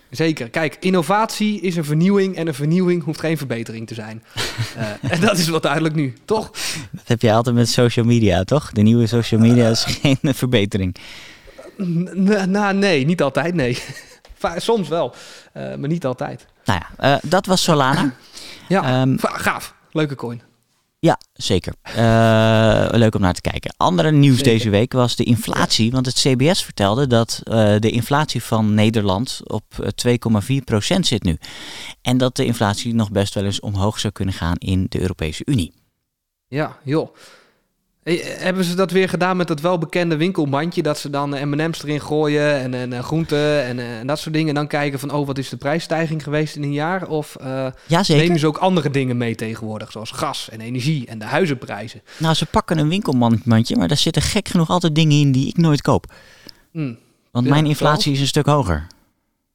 Zeker. 0.09 0.49
Kijk, 0.49 0.77
innovatie 0.79 1.61
is 1.61 1.75
een 1.75 1.83
vernieuwing 1.85 2.35
en 2.35 2.47
een 2.47 2.53
vernieuwing 2.53 3.03
hoeft 3.03 3.19
geen 3.19 3.37
verbetering 3.37 3.87
te 3.87 3.93
zijn. 3.93 4.23
Eh, 4.77 5.11
en 5.11 5.19
dat 5.21 5.37
is 5.37 5.47
wel 5.49 5.61
duidelijk 5.61 5.95
nu, 5.95 6.13
toch? 6.25 6.51
Dat 6.91 7.07
heb 7.07 7.21
je 7.21 7.33
altijd 7.33 7.55
met 7.55 7.69
social 7.69 8.05
media, 8.05 8.43
toch? 8.43 8.71
De 8.71 8.81
nieuwe 8.81 9.07
social 9.07 9.39
media 9.41 9.69
is 9.69 9.83
geen 9.83 10.17
verbetering. 10.43 10.95
Nou, 12.47 12.73
nee, 12.73 13.05
niet 13.05 13.21
altijd, 13.21 13.53
nee. 13.53 13.77
Soms 14.57 14.87
wel, 14.87 15.15
eh, 15.53 15.75
maar 15.75 15.89
niet 15.89 16.05
altijd. 16.05 16.45
Nou 16.65 16.79
ja, 16.97 17.13
eh, 17.15 17.19
dat 17.29 17.45
was 17.45 17.63
Solana. 17.63 18.13
Ja, 18.67 19.01
Ehm, 19.01 19.15
gaaf. 19.19 19.75
Leuke 19.91 20.15
coin. 20.15 20.41
Ja, 21.01 21.19
zeker. 21.33 21.73
Eh, 21.91 22.87
leuk 22.89 23.15
om 23.15 23.21
naar 23.21 23.33
te 23.33 23.41
kijken. 23.41 23.73
Andere 23.77 24.11
nieuws 24.11 24.37
Zeker. 24.37 24.51
deze 24.51 24.69
week 24.69 24.93
was 24.93 25.15
de 25.15 25.23
inflatie. 25.23 25.91
Want 25.91 26.05
het 26.05 26.15
CBS 26.15 26.63
vertelde 26.63 27.07
dat 27.07 27.41
eh, 27.43 27.75
de 27.79 27.89
inflatie 27.89 28.43
van 28.43 28.73
Nederland 28.73 29.41
op 29.43 29.63
eh, 30.03 30.17
2,4% 30.95 30.99
zit 30.99 31.23
nu. 31.23 31.37
En 32.01 32.17
dat 32.17 32.35
de 32.35 32.45
inflatie 32.45 32.93
nog 32.93 33.11
best 33.11 33.33
wel 33.33 33.43
eens 33.43 33.59
omhoog 33.59 33.99
zou 33.99 34.13
kunnen 34.13 34.33
gaan 34.33 34.55
in 34.57 34.85
de 34.89 35.01
Europese 35.01 35.41
Unie. 35.45 35.73
Ja, 36.47 36.77
joh. 36.83 37.15
Eh, 38.03 38.19
Hebben 38.23 38.63
ze 38.63 38.75
dat 38.75 38.91
weer 38.91 39.09
gedaan 39.09 39.37
met 39.37 39.47
dat 39.47 39.61
welbekende 39.61 40.15
winkelmandje? 40.17 40.81
Dat 40.81 40.97
ze 40.97 41.09
dan 41.09 41.29
M&M's 41.49 41.83
erin 41.83 42.01
gooien 42.01 42.59
en, 42.59 42.73
en 42.73 42.93
eh, 42.93 42.99
groenten 43.03 43.63
en, 43.63 43.79
eh, 43.79 43.99
en 43.99 44.07
dat 44.07 44.19
soort 44.19 44.33
dingen. 44.33 44.49
En 44.49 44.55
dan 44.55 44.67
kijken 44.67 44.99
van, 44.99 45.11
oh, 45.11 45.27
wat 45.27 45.37
is 45.37 45.49
de 45.49 45.57
prijsstijging 45.57 46.23
geweest 46.23 46.55
in 46.55 46.63
een 46.63 46.73
jaar? 46.73 47.07
Of 47.07 47.35
Ja, 47.87 48.03
zeker. 48.03 48.23
nemen 48.23 48.39
ze 48.39 48.47
ook 48.47 48.57
andere 48.57 48.89
dingen 48.89 49.17
mee 49.17 49.35
tegenwoordig? 49.35 49.91
Zoals 49.91 50.11
gas 50.11 50.49
en 50.49 50.61
energie 50.61 51.07
en 51.07 51.19
de 51.19 51.25
huizenprijzen. 51.25 52.01
Nou, 52.17 52.33
ze 52.33 52.45
pakken 52.45 52.77
een 52.77 52.89
winkelmandje, 52.89 53.75
maar 53.77 53.87
daar 53.87 53.97
zitten 53.97 54.21
gek 54.21 54.47
genoeg 54.47 54.69
altijd 54.69 54.95
dingen 54.95 55.19
in 55.19 55.31
die 55.31 55.47
ik 55.47 55.57
nooit 55.57 55.81
koop. 55.81 56.13
Hm, 56.71 56.93
Want 57.31 57.45
Ja, 57.45 57.51
mijn 57.51 57.65
inflatie 57.65 58.13
is 58.13 58.19
een 58.19 58.27
stuk 58.27 58.45
hoger. 58.45 58.87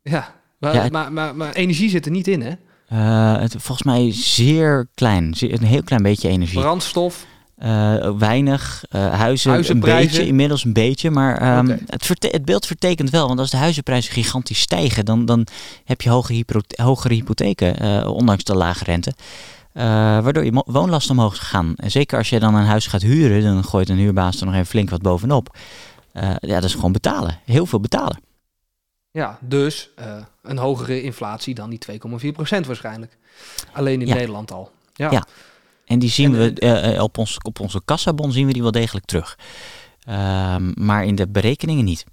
Ja, 0.02 0.34
maar, 0.58 0.74
Ja, 0.74 0.82
het- 0.82 0.92
maar, 0.92 1.12
maar, 1.12 1.36
maar 1.36 1.52
energie 1.52 1.90
zit 1.90 2.04
er 2.04 2.10
niet 2.10 2.28
in, 2.28 2.40
hè? 2.42 2.52
Eh, 2.88 3.40
het, 3.40 3.50
volgens 3.58 3.82
mij 3.82 4.12
zeer 4.12 4.88
klein. 4.94 5.34
Een 5.40 5.62
heel 5.62 5.82
klein 5.82 6.02
beetje 6.02 6.28
energie. 6.28 6.60
Brandstof. 6.60 7.26
Eh, 7.56 8.10
weinig. 8.18 8.84
eh, 8.88 9.00
huizen 9.14 9.48
een 9.48 9.54
Huizenprijzen? 9.56 10.10
beetje, 10.10 10.26
inmiddels 10.26 10.64
een 10.64 10.72
beetje. 10.72 11.10
Maar 11.10 11.38
ehm, 11.38 11.76
het, 11.86 12.08
het 12.20 12.44
beeld 12.44 12.66
vertekent 12.66 13.10
wel. 13.10 13.26
Want 13.26 13.38
als 13.38 13.50
de 13.50 13.56
huizenprijzen 13.56 14.12
gigantisch 14.12 14.60
stijgen, 14.60 15.04
dan, 15.04 15.24
dan 15.24 15.46
heb 15.84 16.00
je 16.00 16.10
hoge 16.10 16.44
hogere 16.74 17.14
hypotheken, 17.14 17.78
eh, 17.78 18.10
ondanks 18.10 18.44
de 18.44 18.54
lage 18.54 18.84
rente. 18.84 19.12
Waardoor 20.22 20.44
je 20.44 20.62
woonlast 20.66 21.10
omhoog 21.10 21.32
is 21.32 21.38
gegaan. 21.38 21.72
En 21.76 21.90
zeker 21.90 22.18
als 22.18 22.28
je 22.28 22.40
dan 22.40 22.54
een 22.54 22.64
huis 22.64 22.86
gaat 22.86 23.02
huren, 23.02 23.42
dan 23.42 23.64
gooit 23.64 23.88
een 23.88 23.96
huurbaas 23.96 24.40
er 24.40 24.46
nog 24.46 24.54
even 24.54 24.66
flink 24.66 24.90
wat 24.90 25.02
bovenop. 25.02 25.56
Ja, 26.12 26.38
dat 26.40 26.64
is 26.64 26.74
gewoon 26.74 26.92
betalen. 26.92 27.38
Heel 27.44 27.66
veel 27.66 27.80
betalen. 27.80 28.20
Ja, 29.10 29.38
dus 29.40 29.90
een 30.42 30.58
hogere 30.58 31.02
inflatie 31.02 31.54
dan 31.54 31.70
die 31.70 31.78
2,4% 31.78 32.66
waarschijnlijk. 32.66 33.16
Alleen 33.72 34.00
in 34.00 34.06
Ja. 34.06 34.14
Nederland 34.14 34.52
al. 34.52 34.70
Ja. 34.94 35.10
Ja. 35.10 35.24
En 35.86 35.98
die 35.98 36.10
zien 36.10 36.34
En, 36.34 36.38
we 36.38 36.60
eh, 36.60 36.94
eh, 36.94 37.02
op, 37.02 37.18
ons, 37.18 37.38
op 37.42 37.60
onze 37.60 37.80
kassabon 37.84 38.32
zien 38.32 38.46
we 38.46 38.52
die 38.52 38.62
wel 38.62 38.70
degelijk 38.70 39.06
terug. 39.06 39.38
Ehm, 40.04 40.72
maar 40.74 41.04
in 41.04 41.14
de 41.14 41.28
berekeningen 41.28 41.84
niet. 41.84 42.04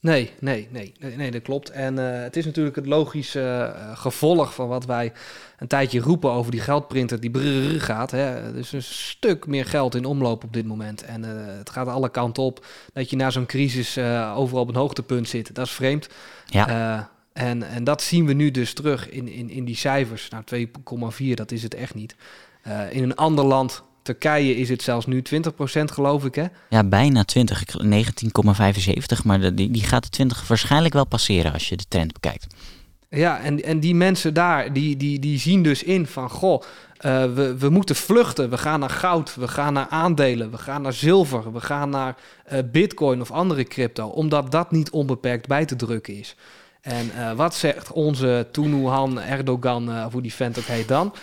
Nee, 0.00 0.30
nee, 0.40 0.68
nee, 0.70 0.92
nee, 0.98 1.16
nee, 1.16 1.30
dat 1.30 1.42
klopt. 1.42 1.70
En 1.70 1.98
eh, 1.98 2.22
het 2.22 2.36
is 2.36 2.44
natuurlijk 2.44 2.76
het 2.76 2.86
logische 2.86 3.40
eh, 3.40 3.96
gevolg 3.96 4.54
van 4.54 4.68
wat 4.68 4.84
wij 4.84 5.12
een 5.58 5.66
tijdje 5.66 6.00
roepen 6.00 6.30
over 6.30 6.50
die 6.50 6.60
geldprinter 6.60 7.20
die 7.20 7.30
brrr 7.30 7.80
gaat. 7.80 8.10
Hè. 8.10 8.24
Er 8.24 8.56
is 8.56 8.72
een 8.72 8.82
stuk 8.82 9.46
meer 9.46 9.66
geld 9.66 9.94
in 9.94 10.04
omloop 10.04 10.44
op 10.44 10.52
dit 10.52 10.66
moment. 10.66 11.04
En 11.04 11.24
eh, 11.24 11.56
het 11.58 11.70
gaat 11.70 11.86
alle 11.86 12.10
kanten 12.10 12.42
op. 12.42 12.66
Dat 12.92 13.10
je 13.10 13.16
na 13.16 13.30
zo'n 13.30 13.46
crisis 13.46 13.96
eh, 13.96 14.34
overal 14.36 14.62
op 14.62 14.68
een 14.68 14.74
hoogtepunt 14.74 15.28
zit, 15.28 15.54
dat 15.54 15.66
is 15.66 15.72
vreemd. 15.72 16.08
Ja. 16.46 16.68
Eh, 16.68 17.04
en, 17.48 17.62
en 17.62 17.84
dat 17.84 18.02
zien 18.02 18.26
we 18.26 18.32
nu 18.32 18.50
dus 18.50 18.74
terug 18.74 19.10
in, 19.10 19.28
in, 19.28 19.50
in 19.50 19.64
die 19.64 19.76
cijfers. 19.76 20.28
Nou, 20.28 20.66
2,4, 21.26 21.34
dat 21.34 21.52
is 21.52 21.62
het 21.62 21.74
echt 21.74 21.94
niet. 21.94 22.16
Eh, 22.64 22.92
in 22.92 23.02
een 23.02 23.14
ander 23.14 23.44
land, 23.44 23.82
Turkije, 24.02 24.56
is 24.56 24.68
het 24.68 24.82
zelfs 24.82 25.06
nu 25.06 25.22
20% 25.22 25.90
geloof 25.90 26.24
ik, 26.24 26.34
hè? 26.34 26.44
Ja, 26.68 26.84
bijna 26.84 27.24
20. 27.24 27.60
Ik 27.60 27.70
geloof 27.70 27.86
19,75. 27.86 29.24
Maar 29.24 29.40
de- 29.40 29.54
die, 29.54 29.70
die 29.70 29.82
gaat 29.82 30.02
de 30.02 30.08
20 30.08 30.48
waarschijnlijk 30.48 30.94
wel 30.94 31.06
passeren 31.06 31.52
als 31.52 31.68
je 31.68 31.76
de 31.76 31.84
trend 31.88 32.12
bekijkt. 32.12 32.46
Ja, 33.08 33.40
en, 33.40 33.62
en 33.62 33.80
die 33.80 33.94
mensen 33.94 34.34
daar, 34.34 34.72
die, 34.72 34.96
die, 34.96 35.18
die 35.18 35.38
zien 35.38 35.62
dus 35.62 35.82
in 35.82 36.06
van, 36.06 36.30
goh, 36.30 36.62
uh, 36.62 37.24
we, 37.34 37.56
we 37.58 37.68
moeten 37.68 37.96
vluchten. 37.96 38.50
We 38.50 38.58
gaan 38.58 38.80
naar 38.80 38.90
goud, 38.90 39.34
we 39.34 39.48
gaan 39.48 39.72
naar 39.72 39.86
aandelen, 39.88 40.50
we 40.50 40.58
gaan 40.58 40.82
naar 40.82 40.92
zilver, 40.92 41.52
we 41.52 41.60
gaan 41.60 41.90
naar 41.90 42.16
uh, 42.52 42.58
bitcoin 42.72 43.20
of 43.20 43.30
andere 43.30 43.64
crypto, 43.64 44.06
omdat 44.06 44.50
dat 44.50 44.70
niet 44.70 44.90
onbeperkt 44.90 45.46
bij 45.46 45.64
te 45.64 45.76
drukken 45.76 46.18
is. 46.18 46.36
En 46.84 47.10
uh, 47.16 47.32
wat 47.32 47.54
zegt 47.54 47.92
onze 47.92 48.46
Tunuhan 48.52 49.20
Erdogan, 49.20 49.88
uh, 49.88 50.06
hoe 50.12 50.22
die 50.22 50.34
vent 50.34 50.58
ook 50.58 50.64
heet 50.64 50.88
dan? 50.88 51.14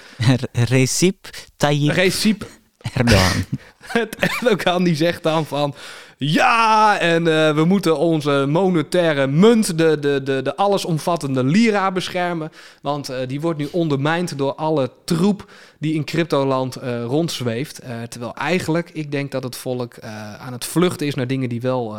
Recep 0.52 1.30
Tayyip 1.58 1.94
Recep 1.94 2.48
Erdogan. 2.94 3.46
Erdogan 4.20 4.84
die 4.84 4.96
zegt 4.96 5.24
dan 5.24 5.46
van... 5.46 5.76
Ja, 6.24 7.00
en 7.00 7.28
uh, 7.28 7.56
we 7.56 7.66
moeten 7.66 7.98
onze 7.98 8.46
monetaire 8.50 9.28
munt, 9.28 9.78
de, 9.78 10.00
de, 10.00 10.22
de, 10.24 10.42
de 10.42 10.56
allesomvattende 10.56 11.44
lira, 11.44 11.92
beschermen. 11.92 12.52
Want 12.82 13.10
uh, 13.10 13.18
die 13.28 13.42
wordt 13.42 13.60
nu 13.60 13.68
ondermijnd 13.72 14.38
door 14.38 14.56
alle 14.56 14.92
troep 15.06 15.52
die 15.80 15.94
in 15.94 16.04
cryptoland 16.04 16.84
uh, 16.84 17.04
rondzweeft. 17.04 17.82
terwijl 18.10 18.36
eigenlijk, 18.36 18.90
ik 18.94 19.12
denk 19.12 19.32
dat 19.32 19.44
het 19.44 19.56
volk 19.56 20.00
aan 20.40 20.54
het 20.54 20.66
vluchten 20.66 21.08
is 21.08 21.16
naar 21.16 21.28
dingen 21.28 21.50
die 21.50 21.62
wel 21.62 21.98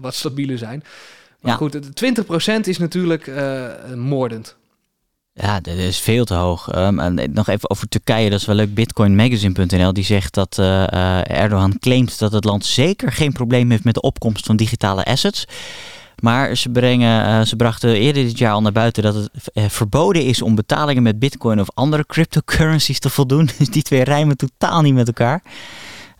wat 0.00 0.14
stabieler 0.14 0.58
zijn. 0.58 0.82
Maar 1.40 1.52
ja. 1.52 1.56
goed, 1.56 1.76
20% 1.76 2.60
is 2.68 2.78
natuurlijk 2.78 3.30
moordend. 3.94 4.56
Ja, 5.40 5.60
dat 5.60 5.74
is 5.76 5.98
veel 5.98 6.24
te 6.24 6.34
hoog. 6.34 6.76
Um, 6.76 6.98
en 6.98 7.32
nog 7.32 7.48
even 7.48 7.70
over 7.70 7.88
Turkije, 7.88 8.30
dat 8.30 8.40
is 8.40 8.46
wel 8.46 8.56
leuk. 8.56 8.74
Bitcoinmagazine.nl 8.74 9.92
die 9.92 10.04
zegt 10.04 10.34
dat 10.34 10.56
uh, 10.60 11.30
Erdogan 11.30 11.78
claimt 11.78 12.18
dat 12.18 12.32
het 12.32 12.44
land 12.44 12.64
zeker 12.64 13.12
geen 13.12 13.32
probleem 13.32 13.70
heeft 13.70 13.84
met 13.84 13.94
de 13.94 14.00
opkomst 14.00 14.46
van 14.46 14.56
digitale 14.56 15.04
assets. 15.04 15.44
Maar 16.20 16.56
ze, 16.56 16.68
brengen, 16.68 17.28
uh, 17.28 17.46
ze 17.46 17.56
brachten 17.56 17.94
eerder 17.94 18.22
dit 18.22 18.38
jaar 18.38 18.52
al 18.52 18.62
naar 18.62 18.72
buiten 18.72 19.02
dat 19.02 19.14
het 19.14 19.72
verboden 19.72 20.24
is 20.24 20.42
om 20.42 20.54
betalingen 20.54 21.02
met 21.02 21.18
bitcoin 21.18 21.60
of 21.60 21.68
andere 21.74 22.06
cryptocurrencies 22.06 22.98
te 22.98 23.10
voldoen. 23.10 23.50
Dus 23.58 23.68
die 23.68 23.82
twee 23.82 24.04
rijmen 24.04 24.36
totaal 24.36 24.82
niet 24.82 24.94
met 24.94 25.06
elkaar. 25.06 25.42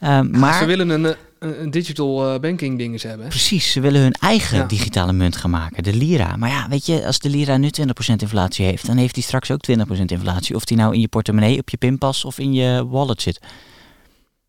Um, 0.03 0.31
maar... 0.31 0.59
Ze 0.59 0.65
willen 0.65 0.89
een, 0.89 1.17
een 1.39 1.71
digital 1.71 2.35
uh, 2.35 2.41
banking 2.41 2.79
dingen 2.79 3.01
hebben. 3.01 3.29
Precies, 3.29 3.73
ze 3.73 3.81
willen 3.81 4.01
hun 4.01 4.13
eigen 4.13 4.69
digitale 4.69 5.13
munt 5.13 5.37
gaan 5.37 5.51
maken, 5.51 5.83
de 5.83 5.95
lira. 5.95 6.37
Maar 6.37 6.51
ja, 6.51 6.69
weet 6.69 6.87
je, 6.87 7.07
als 7.07 7.19
de 7.19 7.29
lira 7.29 7.57
nu 7.57 7.71
20% 7.81 7.89
inflatie 8.17 8.65
heeft, 8.65 8.87
dan 8.87 8.97
heeft 8.97 9.15
hij 9.15 9.25
straks 9.25 9.51
ook 9.51 9.61
20% 9.71 9.73
inflatie. 10.05 10.55
Of 10.55 10.65
die 10.65 10.77
nou 10.77 10.95
in 10.95 11.01
je 11.01 11.09
portemonnee, 11.09 11.59
op 11.59 11.69
je 11.69 11.77
pinpas 11.77 12.25
of 12.25 12.39
in 12.39 12.53
je 12.53 12.87
wallet 12.89 13.23
zit. 13.23 13.41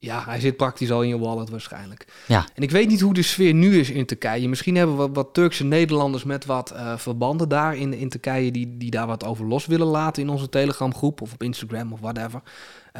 Ja, 0.02 0.24
hij 0.26 0.40
zit 0.40 0.58
praktisch 0.58 0.92
al 0.92 1.02
in 1.02 1.10
je 1.10 1.20
wallet 1.20 1.50
waarschijnlijk. 1.50 2.08
Ja. 2.28 2.46
En 2.56 2.64
ik 2.64 2.72
weet 2.72 2.88
niet 2.88 3.02
hoe 3.02 3.14
de 3.14 3.22
sfeer 3.22 3.54
nu 3.54 3.80
is 3.80 3.90
in 3.90 4.06
Turkije. 4.06 4.50
Misschien 4.50 4.76
hebben 4.76 4.98
we 4.98 5.10
wat, 5.14 5.34
Turkse 5.34 5.64
Nederlanders 5.64 6.24
met 6.24 6.46
wat 6.46 6.74
uh, 6.74 6.98
verbanden 6.98 7.50
daar 7.50 7.78
in, 7.78 7.94
in 7.94 8.10
Turkije... 8.10 8.52
Die, 8.52 8.78
die 8.78 8.92
daar 8.92 9.08
wat 9.08 9.26
over 9.26 9.46
los 9.46 9.66
willen 9.66 9.88
laten 9.88 10.24
in 10.24 10.30
onze 10.30 10.50
Telegram 10.50 10.96
groep 10.96 11.22
of 11.22 11.34
op 11.34 11.44
Instagram 11.44 11.94
of 11.94 12.00
whatever. 12.00 12.42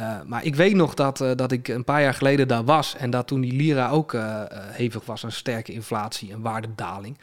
Uh, 0.00 0.20
maar 0.26 0.44
ik 0.44 0.54
weet 0.54 0.74
nog 0.74 0.94
dat, 0.94 1.20
uh, 1.20 1.30
dat 1.36 1.52
ik 1.52 1.68
een 1.68 1.84
paar 1.84 2.02
jaar 2.02 2.14
geleden 2.14 2.48
daar 2.48 2.64
was... 2.64 2.96
en 2.96 3.10
dat 3.10 3.26
toen 3.26 3.40
die 3.40 3.52
lira 3.52 3.90
ook 3.90 4.16
hevig 4.52 5.04
was 5.04 5.24
aan 5.24 5.32
sterke 5.32 5.72
inflatie 5.72 6.32
en 6.32 6.40
waardedaling. 6.40 7.18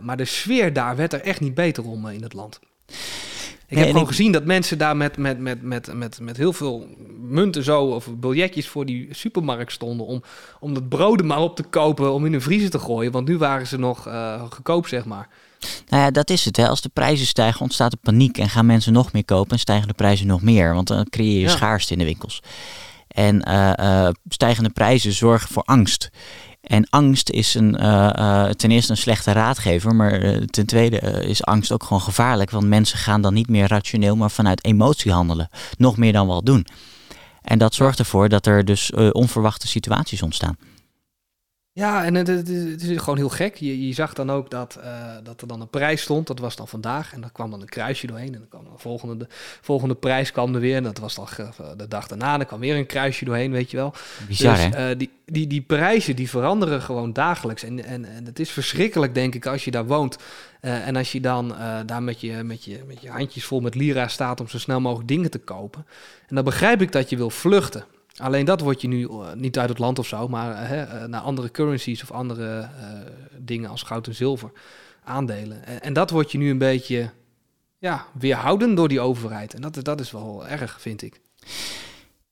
maar 0.00 0.16
de 0.16 0.24
sfeer 0.24 0.72
daar 0.72 0.96
werd 0.96 1.12
er 1.12 1.20
echt 1.20 1.40
niet 1.40 1.54
beter 1.54 1.84
om 1.84 2.08
in 2.08 2.22
het 2.22 2.32
land. 2.32 2.60
Ik 3.66 3.78
heb 3.78 3.86
gewoon 3.86 4.06
gezien 4.06 4.32
dat 4.32 4.44
mensen 4.44 4.78
daar 4.78 4.96
met, 4.96 5.16
met, 5.16 5.38
met, 5.38 5.62
met, 5.62 5.94
met, 5.94 6.20
met 6.20 6.36
heel 6.36 6.52
veel 6.52 6.86
munten 7.20 7.62
zo 7.62 7.84
of 7.84 8.08
biljetjes 8.18 8.68
voor 8.68 8.86
die 8.86 9.08
supermarkt 9.10 9.72
stonden 9.72 10.06
om, 10.06 10.22
om 10.60 10.74
dat 10.74 10.88
brood 10.88 11.22
maar 11.22 11.40
op 11.40 11.56
te 11.56 11.62
kopen 11.62 12.12
om 12.12 12.26
in 12.26 12.32
een 12.32 12.42
vriezer 12.42 12.70
te 12.70 12.78
gooien. 12.78 13.12
Want 13.12 13.28
nu 13.28 13.38
waren 13.38 13.66
ze 13.66 13.78
nog 13.78 14.08
goedkoop, 14.50 14.86
zeg 14.86 15.04
maar. 15.04 15.28
Nou 15.88 16.02
ja, 16.02 16.10
dat 16.10 16.30
is 16.30 16.44
het. 16.44 16.56
Hè. 16.56 16.68
Als 16.68 16.80
de 16.80 16.88
prijzen 16.88 17.26
stijgen, 17.26 17.60
ontstaat 17.60 17.92
er 17.92 17.98
paniek 17.98 18.38
en 18.38 18.48
gaan 18.48 18.66
mensen 18.66 18.92
nog 18.92 19.12
meer 19.12 19.24
kopen 19.24 19.52
en 19.52 19.58
stijgen 19.58 19.88
de 19.88 19.94
prijzen 19.94 20.26
nog 20.26 20.42
meer. 20.42 20.74
Want 20.74 20.88
dan 20.88 21.08
creëer 21.10 21.40
je 21.40 21.40
ja. 21.40 21.48
schaarste 21.48 21.92
in 21.92 21.98
de 21.98 22.04
winkels. 22.04 22.42
En 23.08 23.48
uh, 23.48 23.72
uh, 23.80 24.08
stijgende 24.28 24.70
prijzen 24.70 25.12
zorgen 25.12 25.48
voor 25.48 25.62
angst. 25.62 26.10
En 26.62 26.88
angst 26.90 27.30
is 27.30 27.54
een, 27.54 27.76
uh, 27.80 28.10
uh, 28.18 28.44
ten 28.44 28.70
eerste 28.70 28.90
een 28.90 28.96
slechte 28.96 29.32
raadgever, 29.32 29.94
maar 29.94 30.38
ten 30.46 30.66
tweede 30.66 30.98
is 31.26 31.44
angst 31.44 31.72
ook 31.72 31.82
gewoon 31.82 32.02
gevaarlijk. 32.02 32.50
Want 32.50 32.66
mensen 32.66 32.98
gaan 32.98 33.22
dan 33.22 33.34
niet 33.34 33.48
meer 33.48 33.68
rationeel, 33.68 34.16
maar 34.16 34.30
vanuit 34.30 34.64
emotie 34.64 35.12
handelen. 35.12 35.48
Nog 35.76 35.96
meer 35.96 36.12
dan 36.12 36.26
we 36.26 36.32
al 36.32 36.42
doen. 36.42 36.66
En 37.42 37.58
dat 37.58 37.74
zorgt 37.74 37.98
ervoor 37.98 38.28
dat 38.28 38.46
er 38.46 38.64
dus 38.64 38.92
onverwachte 39.12 39.68
situaties 39.68 40.22
ontstaan. 40.22 40.56
Ja, 41.74 42.04
en 42.04 42.14
het, 42.14 42.26
het, 42.26 42.48
het, 42.48 42.82
is 42.82 42.98
gewoon 42.98 43.16
heel 43.16 43.28
gek. 43.28 43.56
Je, 43.56 43.86
je 43.86 43.94
zag 43.94 44.14
dan 44.14 44.30
ook 44.30 44.50
dat, 44.50 44.78
uh, 44.84 45.16
dat 45.22 45.40
er 45.40 45.46
dan 45.46 45.60
een 45.60 45.68
prijs 45.68 46.02
stond. 46.02 46.26
Dat 46.26 46.38
was 46.38 46.56
dan 46.56 46.68
vandaag. 46.68 47.12
En 47.12 47.20
dan 47.20 47.32
kwam 47.32 47.50
dan 47.50 47.60
een 47.60 47.68
kruisje 47.68 48.06
doorheen. 48.06 48.34
En 48.34 48.38
dan 48.38 48.48
kwam 48.48 48.64
de 48.64 48.70
volgende, 48.76 49.16
de 49.16 49.26
volgende 49.60 49.94
prijs 49.94 50.32
kwam 50.32 50.54
er 50.54 50.60
weer. 50.60 50.76
En 50.76 50.82
dat 50.82 50.98
was 50.98 51.14
dan 51.14 51.26
de 51.76 51.88
dag 51.88 52.06
daarna. 52.06 52.36
Dan 52.36 52.46
kwam 52.46 52.60
weer 52.60 52.76
een 52.76 52.86
kruisje 52.86 53.24
doorheen, 53.24 53.50
weet 53.52 53.70
je 53.70 53.76
wel. 53.76 53.94
Bizar, 54.26 54.56
dus 54.56 54.80
uh, 54.80 54.98
die, 54.98 55.10
die, 55.24 55.46
die 55.46 55.60
prijzen 55.60 56.16
die 56.16 56.30
veranderen 56.30 56.82
gewoon 56.82 57.12
dagelijks. 57.12 57.62
En, 57.62 57.84
en, 57.84 58.04
en 58.04 58.24
het 58.24 58.38
is 58.38 58.50
verschrikkelijk, 58.50 59.14
denk 59.14 59.34
ik, 59.34 59.46
als 59.46 59.64
je 59.64 59.70
daar 59.70 59.86
woont. 59.86 60.16
Uh, 60.62 60.86
en 60.86 60.96
als 60.96 61.12
je 61.12 61.20
dan 61.20 61.54
daar 61.86 62.02
met 62.02 62.20
je, 62.20 62.42
met, 62.42 62.64
je, 62.64 62.80
met 62.86 63.02
je 63.02 63.10
handjes 63.10 63.44
vol 63.44 63.60
met 63.60 63.74
lira 63.74 64.08
staat 64.08 64.40
om 64.40 64.48
zo 64.48 64.58
snel 64.58 64.80
mogelijk 64.80 65.08
dingen 65.08 65.30
te 65.30 65.38
kopen. 65.38 65.86
En 66.28 66.34
dan 66.34 66.44
begrijp 66.44 66.82
ik 66.82 66.92
dat 66.92 67.10
je 67.10 67.16
wil 67.16 67.30
vluchten. 67.30 67.84
Alleen 68.22 68.44
dat 68.44 68.60
wordt 68.60 68.80
je 68.80 68.88
nu 68.88 69.08
uh, 69.08 69.32
niet 69.34 69.58
uit 69.58 69.68
het 69.68 69.78
land 69.78 69.98
of 69.98 70.06
zo, 70.06 70.28
maar 70.28 70.62
uh, 70.62 70.78
uh, 70.78 71.04
naar 71.04 71.20
andere 71.20 71.50
currencies 71.50 72.02
of 72.02 72.10
andere 72.10 72.68
dingen 73.38 73.70
als 73.70 73.82
goud 73.82 74.06
en 74.06 74.14
zilver, 74.14 74.50
aandelen. 75.04 75.82
En, 75.82 75.92
dat 75.92 76.10
wordt 76.10 76.32
je 76.32 76.38
nu 76.38 76.50
een 76.50 76.58
beetje 76.58 77.10
ja, 77.78 78.06
weerhouden 78.18 78.74
door 78.74 78.88
die 78.88 79.00
overheid. 79.00 79.54
En 79.54 79.60
dat, 79.60 79.84
dat 79.84 80.00
is 80.00 80.10
wel 80.10 80.46
erg, 80.46 80.80
vind 80.80 81.02
ik. 81.02 81.20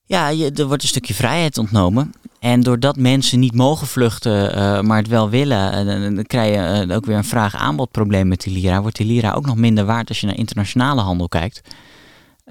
Ja, 0.04 0.28
je, 0.28 0.50
er 0.50 0.66
wordt 0.66 0.82
een 0.82 0.88
stukje 0.88 1.14
vrijheid 1.14 1.58
ontnomen. 1.58 2.12
En 2.38 2.60
doordat 2.60 2.96
mensen 2.96 3.38
niet 3.40 3.54
mogen 3.54 3.86
vluchten, 3.86 4.86
maar 4.86 4.98
het 4.98 5.08
wel 5.08 5.30
willen, 5.30 6.14
dan 6.14 6.24
krijg 6.24 6.54
je 6.88 6.94
ook 6.94 7.06
weer 7.06 7.16
een 7.16 7.24
vraag-aanbod-probleem 7.24 8.28
met 8.28 8.40
die 8.40 8.52
lira. 8.52 8.80
Wordt 8.80 8.96
die 8.96 9.06
lira 9.06 9.32
ook 9.32 9.46
nog 9.46 9.56
minder 9.56 9.84
waard 9.84 10.08
als 10.08 10.20
je 10.20 10.26
naar 10.26 10.36
internationale 10.36 11.00
handel 11.00 11.28
kijkt? 11.28 11.60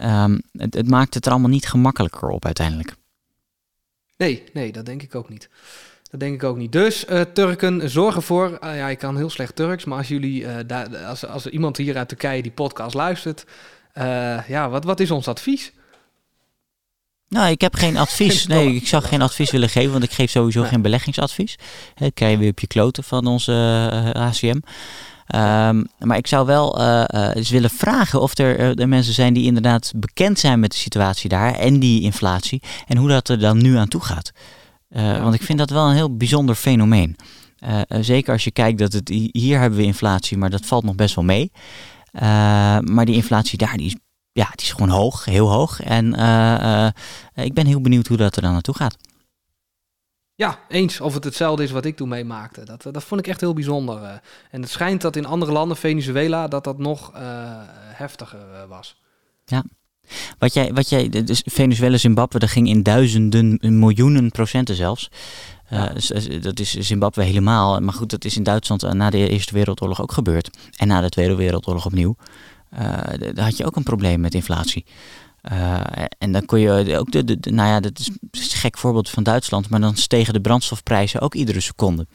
Um, 0.04 0.42
het, 0.52 0.74
het 0.74 0.90
maakt 0.90 1.14
het 1.14 1.26
er 1.26 1.32
allemaal 1.32 1.50
niet 1.50 1.68
gemakkelijker 1.68 2.30
op 2.30 2.46
uiteindelijk. 2.46 2.98
Nee, 4.20 4.44
nee, 4.54 4.72
dat 4.72 4.86
denk 4.86 5.02
ik 5.02 5.16
ook 5.16 5.30
niet. 5.30 5.50
Dat 6.10 6.20
denk 6.20 6.34
ik 6.34 6.44
ook 6.44 6.58
niet. 6.58 6.72
Dus 6.72 7.06
uh, 7.10 7.22
Turken, 7.22 7.90
zorg 7.90 8.16
ervoor. 8.16 8.58
Uh, 8.64 8.78
ja, 8.78 8.90
ik 8.90 8.98
kan 8.98 9.18
heel 9.18 9.30
slecht 9.30 9.56
Turks, 9.56 9.86
maar 9.86 9.98
als 9.98 10.08
jullie, 10.08 10.42
uh, 10.42 10.56
daar, 10.68 10.98
als, 10.98 11.26
als 11.26 11.46
er 11.46 11.52
iemand 11.52 11.78
hier 11.78 11.98
uit 11.98 12.08
Turkije 12.08 12.42
die 12.42 12.52
podcast 12.52 12.94
luistert, 12.94 13.46
ja, 14.48 14.70
wat, 14.70 14.84
wat 14.84 15.00
is 15.00 15.12
ons 15.12 15.28
advies? 15.28 15.72
Nou, 17.28 17.52
ik 17.52 17.62
heb 17.62 17.76
geen 17.76 17.98
advies. 17.98 18.48
Nee, 18.48 18.76
ik 18.76 18.88
zou 18.88 19.04
geen 19.04 19.22
advies 19.22 19.52
willen 19.52 19.70
geven, 19.70 19.92
want 19.92 20.04
ik 20.04 20.12
geef 20.12 20.32
sowieso 20.32 20.64
geen 20.64 20.82
beleggingsadvies. 20.82 21.56
Dat 21.96 22.14
krijg 22.14 22.32
je 22.32 22.38
weer 22.38 22.52
op 22.52 22.60
je 22.60 22.68
kloten 22.68 23.04
van 23.04 23.26
onze 23.26 23.54
ACM. 24.14 24.60
Um, 25.36 25.88
maar 26.00 26.18
ik 26.18 26.28
zou 26.28 26.46
wel 26.46 26.82
uh, 26.82 27.04
uh, 27.08 27.36
eens 27.36 27.50
willen 27.50 27.70
vragen 27.70 28.22
of 28.22 28.38
er, 28.38 28.80
uh, 28.80 28.86
mensen 28.86 29.14
zijn 29.14 29.34
die 29.34 29.46
inderdaad 29.46 29.92
bekend 29.96 30.40
zijn 30.40 30.60
met 30.60 30.72
de 30.72 30.78
situatie 30.78 31.30
daar 31.30 31.54
en 31.54 31.80
die 31.80 32.02
inflatie 32.02 32.62
en 32.88 32.98
hoe 32.98 33.10
dat 33.10 33.30
er 33.30 33.40
dan 33.40 33.62
nu 33.62 33.76
aan 33.76 33.88
toe 33.88 34.02
gaat. 34.02 34.32
Ja. 34.90 35.22
Want 35.22 35.34
ik 35.34 35.42
vind 35.42 35.60
dat 35.60 35.70
wel 35.70 35.90
een 35.90 35.96
heel 35.96 36.18
bijzonder 36.18 36.56
fenomeen. 36.56 37.16
zeker 37.90 38.34
als 38.34 38.44
je 38.44 38.52
kijkt 38.52 38.80
dat 38.80 38.94
het 38.94 39.10
hier 39.32 39.60
hebben 39.60 39.80
we 39.80 39.86
inflatie, 39.86 40.38
maar 40.38 40.50
dat 40.50 40.66
valt 40.66 40.84
nog 40.84 40.96
best 40.96 41.16
wel 41.16 41.24
mee. 41.24 41.52
maar 42.84 43.06
die 43.06 43.16
inflatie 43.16 43.58
daar, 43.58 43.78
die 43.78 43.86
is, 43.86 43.96
ja, 44.32 44.50
die 44.56 44.66
is 44.66 44.72
gewoon 44.72 44.90
hoog, 44.90 45.26
heel 45.26 45.52
hoog. 45.52 45.82
En 45.82 46.06
ik 47.36 47.54
ben 47.54 47.66
heel 47.66 47.82
benieuwd 47.82 48.08
hoe 48.08 48.18
dat 48.18 48.36
er 48.36 48.42
dan 48.42 48.52
naartoe 48.52 48.76
gaat. 48.76 48.96
Ja, 50.40 50.60
eens 50.68 51.02
of 51.02 51.14
het 51.14 51.24
hetzelfde 51.24 51.64
is 51.64 51.72
wat 51.72 51.86
ik 51.86 51.96
toen 51.96 52.08
meemaakte. 52.10 52.64
Dat, 52.64 52.84
dat 52.92 53.04
vond 53.04 53.22
ik 53.22 53.28
echt 53.28 53.40
heel 53.40 53.54
bijzonder. 53.54 54.02
Uh. 54.02 54.12
En 54.52 54.62
het 54.62 54.70
schijnt 54.70 55.02
dat 55.02 55.16
in 55.16 55.26
andere 55.26 55.52
landen, 55.52 55.78
Venezuela, 55.78 56.48
dat 56.48 56.64
dat 56.64 56.78
nog 56.78 57.12
uh, 57.16 57.22
heftiger 57.76 58.40
was. 58.68 59.02
Ja. 59.46 59.64
Wat 60.38 60.54
jij, 60.54 60.74
wat 60.74 60.90
jij, 60.90 61.10
dus 61.10 61.42
Venezuela, 61.46 61.98
Zimbabwe, 61.98 62.40
dat 62.40 62.50
ging 62.50 62.68
in 62.68 62.84
duizenden, 62.84 63.60
miljoenen 63.62 64.32
procenten 64.32 64.76
zelfs. 64.76 65.10
Ja. 65.70 65.94
dat 66.42 66.60
is 66.60 66.74
Zimbabwe 66.74 67.24
helemaal. 67.24 67.80
Maar 67.80 67.94
goed, 67.94 68.10
dat 68.10 68.26
is 68.26 68.38
in 68.38 68.44
Duitsland 68.44 68.94
na 68.94 69.10
de 69.10 69.30
Eerste 69.30 69.54
Wereldoorlog 69.54 70.02
ook 70.02 70.12
gebeurd. 70.12 70.58
En 70.76 70.88
na 70.88 71.02
de 71.02 71.10
Tweede 71.10 71.36
Wereldoorlog 71.36 71.86
opnieuw. 71.86 72.16
daar 73.34 73.46
had 73.46 73.58
je 73.58 73.66
ook 73.66 73.76
een 73.76 73.84
probleem 73.84 74.20
met 74.20 74.34
inflatie. 74.34 74.86
Uh, 75.52 75.82
en 76.18 76.32
dan 76.32 76.46
kon 76.46 76.60
je 76.60 76.98
ook 76.98 77.12
de, 77.12 77.24
de, 77.24 77.40
de, 77.40 77.52
nou 77.52 77.70
ja, 77.70 77.80
dat 77.80 78.00
is 78.00 78.08
een 78.32 78.60
gek 78.60 78.78
voorbeeld 78.78 79.10
van 79.10 79.24
Duitsland, 79.24 79.70
maar 79.70 79.80
dan 79.80 79.96
stegen 79.96 80.34
de 80.34 80.42
brandstofprijzen 80.42 81.22
ook 81.22 81.36
iedere 81.36 81.60
seconde. 81.60 82.08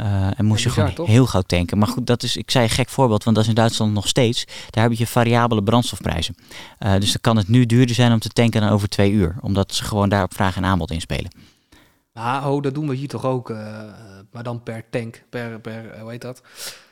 Uh, 0.00 0.38
en 0.38 0.44
moest 0.44 0.62
ja, 0.62 0.68
je 0.68 0.74
gewoon 0.74 0.94
toch? 0.94 1.06
heel 1.06 1.26
gauw 1.26 1.42
tanken. 1.42 1.78
Maar 1.78 1.88
goed, 1.88 2.06
dat 2.06 2.22
is, 2.22 2.36
ik 2.36 2.50
zei 2.50 2.64
een 2.64 2.70
gek 2.70 2.88
voorbeeld, 2.88 3.24
want 3.24 3.36
dat 3.36 3.44
is 3.44 3.50
in 3.50 3.56
Duitsland 3.56 3.92
nog 3.92 4.08
steeds. 4.08 4.44
Daar 4.70 4.84
heb 4.88 4.92
je 4.92 5.06
variabele 5.06 5.62
brandstofprijzen. 5.62 6.34
Uh, 6.78 6.94
dus 6.94 7.12
dan 7.12 7.20
kan 7.20 7.36
het 7.36 7.48
nu 7.48 7.66
duurder 7.66 7.94
zijn 7.94 8.12
om 8.12 8.18
te 8.18 8.28
tanken 8.28 8.60
dan 8.60 8.70
over 8.70 8.88
twee 8.88 9.10
uur. 9.10 9.36
Omdat 9.40 9.74
ze 9.74 9.84
gewoon 9.84 10.08
daar 10.08 10.22
op 10.22 10.34
vraag 10.34 10.56
en 10.56 10.64
aanbod 10.64 10.90
inspelen. 10.90 11.30
Ah, 12.12 12.46
oh, 12.48 12.62
dat 12.62 12.74
doen 12.74 12.88
we 12.88 12.94
hier 12.94 13.08
toch 13.08 13.24
ook. 13.24 13.48
maar 14.32 14.42
dan 14.42 14.62
per 14.62 14.84
tank, 14.90 15.22
per, 15.30 15.60
per 15.60 16.00
hoe 16.00 16.10
heet 16.10 16.20
dat? 16.20 16.42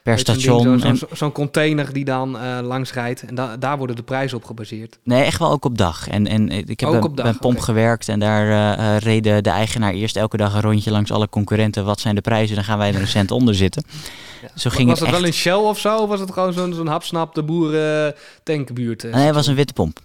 Per 0.04 0.18
zo'n 0.18 0.34
station. 0.36 0.78
zo- 0.80 0.94
Zo'n 0.94 1.08
zo'n 1.12 1.32
container 1.32 1.92
die 1.92 2.04
dan 2.04 2.38
eh, 2.38 2.58
langs 2.62 2.92
rijdt. 2.92 3.22
En 3.22 3.34
da- 3.34 3.56
daar 3.56 3.78
worden 3.78 3.96
de 3.96 4.02
prijzen 4.02 4.36
op 4.36 4.44
gebaseerd. 4.44 4.98
Nee, 5.04 5.22
echt 5.22 5.38
wel 5.38 5.50
ook 5.50 5.64
op 5.64 5.78
dag. 5.78 6.08
En, 6.08 6.26
en 6.26 6.48
ik 6.50 6.80
heb 6.80 6.88
Ook 6.88 6.94
bij, 6.94 7.04
op 7.10 7.16
dag, 7.16 7.24
bij 7.26 7.34
Pomp 7.34 7.58
gewerkt 7.60 8.08
en 8.08 8.18
daar 8.20 8.48
eh, 8.78 8.94
eh, 8.96 9.00
reden 9.02 9.42
de 9.42 9.50
eigenaar 9.50 9.92
eerst 9.92 10.16
elke 10.16 10.36
dag 10.36 10.54
een 10.54 10.60
rondje 10.60 10.90
langs 10.90 11.12
alle 11.12 11.28
concurrenten. 11.28 11.84
Wat 11.84 12.00
zijn 12.00 12.14
de 12.14 12.20
prijzen? 12.20 12.54
Dan 12.54 12.64
gaan 12.64 12.78
wij 12.78 12.94
er 12.94 13.00
een 13.00 13.06
cent 13.08 13.30
onder 13.30 13.54
zitten. 13.54 13.84
Zo 14.54 14.70
ging 14.70 14.88
was 14.88 15.00
het 15.00 15.10
wel 15.10 15.24
in 15.24 15.32
Shell 15.32 15.52
of 15.54 15.78
zo? 15.78 15.96
Of 15.98 16.08
was 16.08 16.20
het 16.20 16.32
gewoon 16.32 16.52
zo'n 16.52 16.74
zo'n 16.74 16.86
hapsnap 16.86 17.34
de 17.34 17.42
boeren 17.42 18.14
tankbuurt? 18.42 19.04
eh, 19.04 19.12
Nee, 19.14 19.24
het 19.26 19.34
was 19.34 19.46
een 19.46 19.54
witte 19.54 19.72
pomp. 19.72 19.98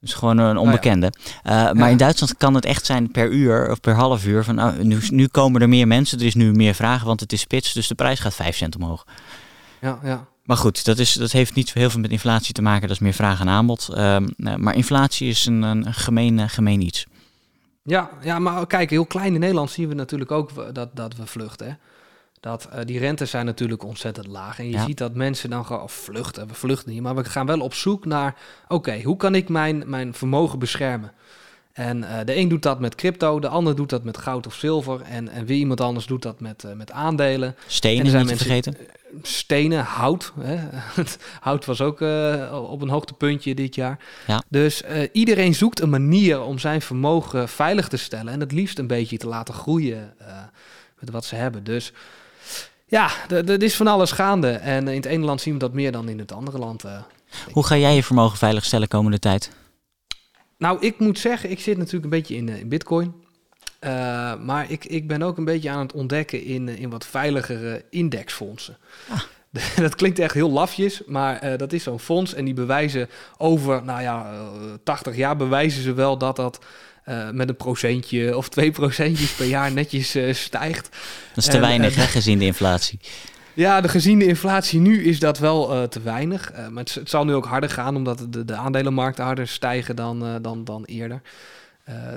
Dus 0.00 0.14
gewoon 0.14 0.38
een 0.38 0.56
onbekende. 0.56 1.12
Eh, 1.42 1.52
maar 1.52 1.76
Ja. 1.76 1.86
in 1.88 1.96
Duitsland 1.96 2.36
kan 2.36 2.54
het 2.54 2.64
echt 2.64 2.86
zijn 2.86 3.10
per 3.10 3.30
uur 3.30 3.70
of 3.70 3.80
per 3.80 3.94
half 3.94 4.26
uur. 4.26 4.44
Van, 4.44 4.54
nou, 4.54 4.84
nu, 4.84 4.98
nu 5.08 5.26
komen 5.26 5.60
er 5.62 5.68
meer 5.68 5.86
mensen, 5.86 6.18
er 6.18 6.24
is 6.26 6.34
nu 6.34 6.52
meer 6.52 6.74
vraag, 6.74 7.02
want 7.02 7.20
het 7.20 7.32
is 7.32 7.40
spits. 7.40 7.72
Dus 7.72 7.86
de 7.88 7.94
prijs 7.94 8.20
gaat 8.20 8.34
5 8.34 8.56
cent 8.56 8.76
omhoog. 8.76 9.04
Ja, 9.84 9.98
ja. 10.02 10.26
Maar 10.44 10.56
goed, 10.56 10.84
dat, 10.84 10.98
is, 10.98 11.12
dat 11.12 11.32
heeft 11.32 11.54
niet 11.54 11.72
heel 11.72 11.90
veel 11.90 12.00
met 12.00 12.10
inflatie 12.10 12.54
te 12.54 12.62
maken. 12.62 12.80
Dat 12.88 12.96
is 12.96 13.02
meer 13.02 13.12
vraag 13.12 13.40
en 13.40 13.48
aanbod. 13.48 13.88
Ehm, 13.94 14.28
nou, 14.36 14.58
maar 14.58 14.74
inflatie 14.74 15.28
is 15.28 15.46
een, 15.46 15.62
een 15.62 15.94
gemeen, 15.94 16.38
eh, 16.38 16.48
gemeen 16.48 16.80
iets. 16.80 17.06
Ja, 17.82 18.10
ja, 18.22 18.38
maar 18.38 18.66
kijk, 18.66 18.90
heel 18.90 19.06
klein 19.06 19.34
in 19.34 19.40
Nederland 19.40 19.70
zien 19.70 19.88
we 19.88 19.94
natuurlijk 19.94 20.30
ook 20.30 20.74
dat, 20.74 20.96
dat 20.96 21.16
we 21.16 21.26
vluchten. 21.26 21.66
Hè? 21.66 21.72
Dat 22.40 22.64
eh, 22.72 22.84
die 22.84 22.98
rentes 22.98 23.30
zijn 23.30 23.46
natuurlijk 23.46 23.84
ontzettend 23.84 24.26
laag. 24.26 24.58
En 24.58 24.64
je 24.66 24.70
Ja. 24.72 24.84
ziet 24.84 24.98
dat 24.98 25.14
mensen 25.14 25.50
dan 25.50 25.64
gewoon 25.66 25.82
of 25.82 25.92
vluchten. 25.92 26.48
We 26.48 26.54
vluchten 26.54 26.92
niet, 26.92 27.02
maar 27.02 27.14
we 27.14 27.24
gaan 27.24 27.46
wel 27.46 27.60
op 27.60 27.74
zoek 27.74 28.04
naar... 28.04 28.34
Oké, 28.68 29.02
hoe 29.02 29.16
kan 29.16 29.34
ik 29.34 29.48
mijn, 29.48 29.82
mijn 29.86 30.14
vermogen 30.14 30.58
beschermen? 30.58 31.12
En 31.74 32.04
eh, 32.04 32.24
de 32.24 32.36
een 32.36 32.48
doet 32.48 32.62
dat 32.62 32.80
met 32.80 32.94
crypto, 32.94 33.40
de 33.40 33.48
ander 33.48 33.76
doet 33.76 33.90
dat 33.90 34.04
met 34.04 34.18
goud 34.18 34.46
of 34.46 34.54
zilver. 34.54 35.00
En, 35.02 35.28
en 35.28 35.44
weer 35.46 35.56
iemand 35.58 35.80
anders 35.80 36.06
doet 36.06 36.22
dat 36.22 36.40
met, 36.40 36.64
eh, 36.64 36.72
met 36.72 36.90
aandelen. 36.92 37.48
En 37.48 37.54
Stenen 37.66 38.04
er 38.04 38.10
zijn 38.10 38.26
mensen- 38.26 38.46
vergeten. 38.46 38.76
stenen, 39.22 39.84
hout. 39.84 40.32
Hè? 40.40 40.56
Hout 41.40 41.64
was 41.64 41.80
ook 41.80 42.00
eh, 42.00 42.64
op 42.70 42.82
een 42.82 42.88
hoogtepuntje 42.88 43.54
dit 43.54 43.74
jaar. 43.74 43.98
Ja. 44.26 44.42
Dus 44.48 44.82
eh, 44.82 45.08
iedereen 45.12 45.54
zoekt 45.54 45.80
een 45.80 45.90
manier 45.90 46.42
om 46.42 46.58
zijn 46.58 46.82
vermogen 46.82 47.48
veilig 47.48 47.88
te 47.88 47.96
stellen. 47.96 48.32
En 48.32 48.40
het 48.40 48.52
liefst 48.52 48.78
een 48.78 48.86
beetje 48.86 49.16
te 49.16 49.26
laten 49.26 49.54
groeien 49.54 50.14
eh, 50.18 50.26
met 50.98 51.10
wat 51.10 51.24
ze 51.24 51.34
hebben. 51.34 51.64
Dus 51.64 51.92
ja, 52.86 53.10
dat 53.28 53.62
is 53.62 53.76
van 53.76 53.86
alles 53.86 54.12
gaande. 54.12 54.50
En 54.50 54.88
in 54.88 54.96
het 54.96 55.04
ene 55.06 55.24
land 55.24 55.40
zien 55.40 55.52
we 55.52 55.58
dat 55.60 55.72
meer 55.72 55.92
dan 55.92 56.08
in 56.08 56.18
het 56.18 56.32
andere 56.32 56.58
land. 56.58 56.84
eh. 56.84 56.96
Hoe 57.52 57.66
ga 57.66 57.76
jij 57.76 57.94
je 57.94 58.02
vermogen 58.02 58.38
veiligstellen 58.38 58.88
komende 58.88 59.18
tijd? 59.18 59.50
Nou, 60.64 60.78
ik 60.80 60.98
moet 60.98 61.18
zeggen, 61.18 61.50
ik 61.50 61.60
zit 61.60 61.76
natuurlijk 61.76 62.04
een 62.04 62.10
beetje 62.10 62.36
in, 62.36 62.48
eh, 62.48 62.58
in 62.58 62.68
bitcoin. 62.68 63.14
Eh, 63.78 63.90
maar 64.40 64.70
ik, 64.70 64.84
ik 64.84 65.06
ben 65.08 65.22
ook 65.22 65.36
een 65.38 65.44
beetje 65.44 65.70
aan 65.70 65.78
het 65.78 65.92
ontdekken 65.92 66.44
in, 66.44 66.68
eh, 66.68 66.80
in 66.80 66.90
wat 66.90 67.06
veiligere 67.06 67.84
indexfondsen. 67.90 68.76
Ah. 69.08 69.20
Dat 69.76 69.94
klinkt 69.94 70.18
echt 70.18 70.34
heel 70.34 70.50
lafjes, 70.50 71.02
maar 71.06 71.38
eh, 71.38 71.58
dat 71.58 71.72
is 71.72 71.82
zo'n 71.82 72.00
fonds 72.00 72.34
en 72.34 72.44
die 72.44 72.54
bewijzen 72.54 73.08
over, 73.36 73.84
nou 73.84 74.02
ja, 74.02 74.32
eh, 74.32 74.72
80 74.84 75.16
jaar 75.16 75.36
bewijzen 75.36 75.82
ze 75.82 75.92
wel 75.92 76.18
dat 76.18 76.36
dat 76.36 76.58
eh, 77.04 77.30
met 77.30 77.48
een 77.48 77.56
procentje 77.56 78.36
of 78.36 78.48
twee 78.48 78.70
procentjes 78.70 79.32
per 79.32 79.46
jaar 79.46 79.72
netjes 79.72 80.14
eh, 80.14 80.34
stijgt. 80.34 80.88
Dat 81.34 81.44
is 81.44 81.44
te 81.44 81.50
En, 81.50 81.60
weinig, 81.60 81.94
hè, 81.94 82.06
gezien 82.06 82.38
de 82.38 82.44
inflatie. 82.44 82.98
Ja, 83.54 83.80
de 83.80 83.88
gezien 83.88 84.18
de 84.18 84.26
inflatie 84.26 84.80
nu 84.80 85.04
is 85.04 85.18
dat 85.18 85.38
wel 85.38 85.72
eh, 85.72 85.82
te 85.82 86.00
weinig. 86.00 86.50
Eh, 86.50 86.68
maar 86.68 86.84
het, 86.84 87.00
zal 87.04 87.24
nu 87.24 87.34
ook 87.34 87.46
harder 87.46 87.70
gaan, 87.70 87.96
omdat 87.96 88.26
de, 88.28 88.44
de 88.44 88.54
aandelenmarkten 88.54 89.24
harder 89.24 89.48
stijgen 89.48 89.96
dan, 89.96 90.24
eh, 90.24 90.34
dan, 90.42 90.64
dan 90.64 90.84
eerder. 90.84 91.22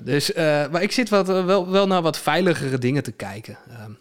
Dus, 0.04 0.34
maar 0.72 0.82
ik 0.82 0.92
zit 0.92 1.10
wat, 1.10 1.28
wel, 1.28 1.70
wel 1.70 1.88
naar 1.88 2.02
wat 2.02 2.18
veiligere 2.18 2.78
dingen 2.78 3.04
te 3.04 3.12
kijken. 3.12 3.58
Ehm, 3.70 3.92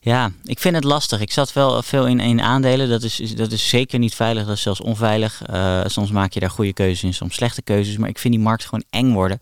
Ja, 0.00 0.30
ik 0.44 0.58
vind 0.58 0.74
het 0.74 0.84
lastig. 0.84 1.20
Ik 1.20 1.30
zat 1.30 1.52
wel 1.52 1.82
veel 1.82 2.06
in, 2.06 2.20
in 2.20 2.40
aandelen. 2.40 2.88
Dat 2.88 3.02
is, 3.02 3.34
dat 3.36 3.52
is 3.52 3.68
zeker 3.68 3.98
niet 3.98 4.14
veilig, 4.14 4.46
dat 4.46 4.56
is 4.56 4.62
zelfs 4.62 4.80
onveilig. 4.80 5.42
Soms 5.84 6.10
maak 6.10 6.32
je 6.32 6.40
daar 6.40 6.50
goede 6.50 6.72
keuzes 6.72 7.02
in, 7.02 7.14
soms 7.14 7.34
slechte 7.34 7.62
keuzes. 7.62 7.96
Maar 7.96 8.08
ik 8.08 8.18
vind 8.18 8.34
die 8.34 8.42
markt 8.42 8.64
gewoon 8.64 8.84
eng 8.90 9.12
worden. 9.12 9.40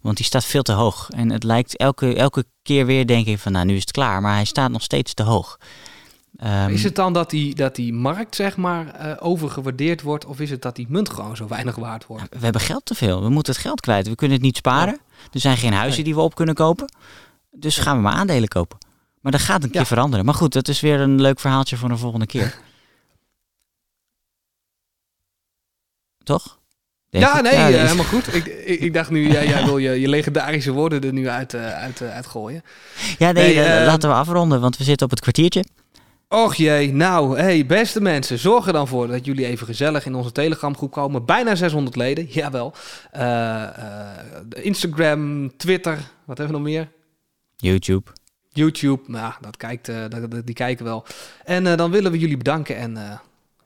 Want 0.00 0.16
die 0.16 0.26
staat 0.26 0.44
veel 0.44 0.62
te 0.62 0.72
hoog. 0.72 1.08
En 1.10 1.30
het 1.30 1.44
lijkt 1.44 1.76
elke, 1.76 2.14
elke 2.14 2.44
keer 2.62 2.86
weer 2.86 3.06
denk 3.06 3.26
ik 3.26 3.38
van 3.38 3.52
nou 3.52 3.66
nu 3.66 3.74
is 3.74 3.80
het 3.80 3.90
klaar. 3.90 4.20
Maar 4.20 4.34
hij 4.34 4.44
staat 4.44 4.70
nog 4.70 4.82
steeds 4.82 5.14
te 5.14 5.22
hoog. 5.22 5.58
Ehm, 6.40 6.68
is 6.70 6.82
het 6.84 6.94
dan 6.94 7.12
dat 7.12 7.30
die, 7.30 7.54
dat 7.54 7.74
die 7.74 7.92
markt 7.92 8.34
zeg 8.34 8.56
maar 8.56 8.94
eh, 8.94 9.16
overgewaardeerd 9.18 10.02
wordt, 10.02 10.24
of 10.24 10.40
is 10.40 10.50
het 10.50 10.62
dat 10.62 10.76
die 10.76 10.86
munt 10.88 11.10
gewoon 11.10 11.36
zo 11.36 11.46
weinig 11.48 11.74
waard 11.76 12.06
wordt? 12.06 12.24
we 12.30 12.38
hebben 12.44 12.60
geld 12.60 12.84
te 12.84 12.94
veel. 12.94 13.22
We 13.22 13.28
moeten 13.28 13.52
het 13.52 13.62
geld 13.62 13.80
kwijt. 13.80 14.08
We 14.08 14.14
kunnen 14.14 14.36
het 14.36 14.46
niet 14.46 14.56
sparen. 14.56 14.98
Er 15.32 15.40
zijn 15.40 15.56
geen 15.56 15.72
huizen 15.72 15.94
Nee. 15.96 16.04
die 16.04 16.14
we 16.14 16.20
op 16.20 16.34
kunnen 16.34 16.54
kopen. 16.54 16.92
Dus 17.50 17.76
gaan 17.76 17.96
we 17.96 18.02
maar 18.02 18.12
aandelen 18.12 18.48
kopen. 18.48 18.78
Maar 19.20 19.32
dat 19.32 19.40
gaat 19.40 19.62
een 19.64 19.70
keer 19.70 19.80
Ja. 19.80 19.86
veranderen. 19.86 20.24
Maar 20.24 20.34
goed, 20.34 20.52
dat 20.52 20.68
is 20.68 20.80
weer 20.80 21.00
een 21.00 21.20
leuk 21.20 21.40
verhaaltje 21.40 21.76
voor 21.76 21.90
een 21.90 21.98
volgende 21.98 22.26
keer. 22.26 22.58
Toch? 26.24 26.58
Denk 27.10 27.24
ja, 27.24 27.36
ik. 27.36 27.42
nee, 27.42 27.52
Ja, 27.54 27.68
eh, 27.68 27.82
helemaal 27.82 28.04
goed. 28.04 28.34
Ik, 28.34 28.44
ik, 28.46 28.80
ik 28.80 28.94
dacht 28.94 29.10
nu, 29.10 29.32
ja, 29.32 29.42
jij 29.44 29.64
wil 29.70 29.78
je, 29.78 30.00
je 30.00 30.08
legendarische 30.08 30.72
woorden 30.72 31.02
er 31.02 31.12
nu 31.12 31.28
uit, 31.28 31.54
eh, 31.54 31.72
uit, 31.72 32.00
eh, 32.00 32.14
uitgooien. 32.14 32.62
Ja, 33.18 33.32
nee, 33.32 33.54
Nee, 33.54 33.64
eh, 33.64 33.80
eh, 33.80 33.86
laten 33.86 34.08
we 34.08 34.14
afronden, 34.14 34.60
want 34.60 34.76
we 34.76 34.84
zitten 34.84 35.04
op 35.06 35.10
het 35.12 35.20
kwartiertje. 35.20 35.64
Och 36.32 36.54
jee, 36.54 36.92
nou, 36.92 37.38
hey, 37.38 37.66
beste 37.66 38.00
mensen, 38.00 38.38
zorg 38.38 38.66
er 38.66 38.72
dan 38.72 38.88
voor 38.88 39.08
dat 39.08 39.24
jullie 39.24 39.46
even 39.46 39.66
gezellig 39.66 40.06
in 40.06 40.14
onze 40.14 40.32
Telegram-groep 40.32 40.90
komen. 40.90 41.24
Bijna 41.24 41.54
600 41.54 41.96
leden, 41.96 42.26
jawel. 42.40 42.74
Eh, 43.10 43.68
Instagram, 44.48 45.50
Twitter, 45.56 45.98
wat 46.24 46.38
hebben 46.38 46.56
we 46.56 46.62
nog 46.62 46.70
meer? 46.70 46.90
YouTube. 47.56 48.10
YouTube, 48.48 49.02
nou, 49.06 49.32
dat 49.40 49.56
kijkt, 49.56 49.88
eh, 49.88 50.04
dat, 50.08 50.46
die 50.46 50.54
kijken 50.54 50.84
wel. 50.84 51.04
En 51.44 51.76
dan 51.76 51.90
willen 51.90 52.12
we 52.12 52.18
jullie 52.18 52.36
bedanken 52.36 52.76
en 52.76 53.20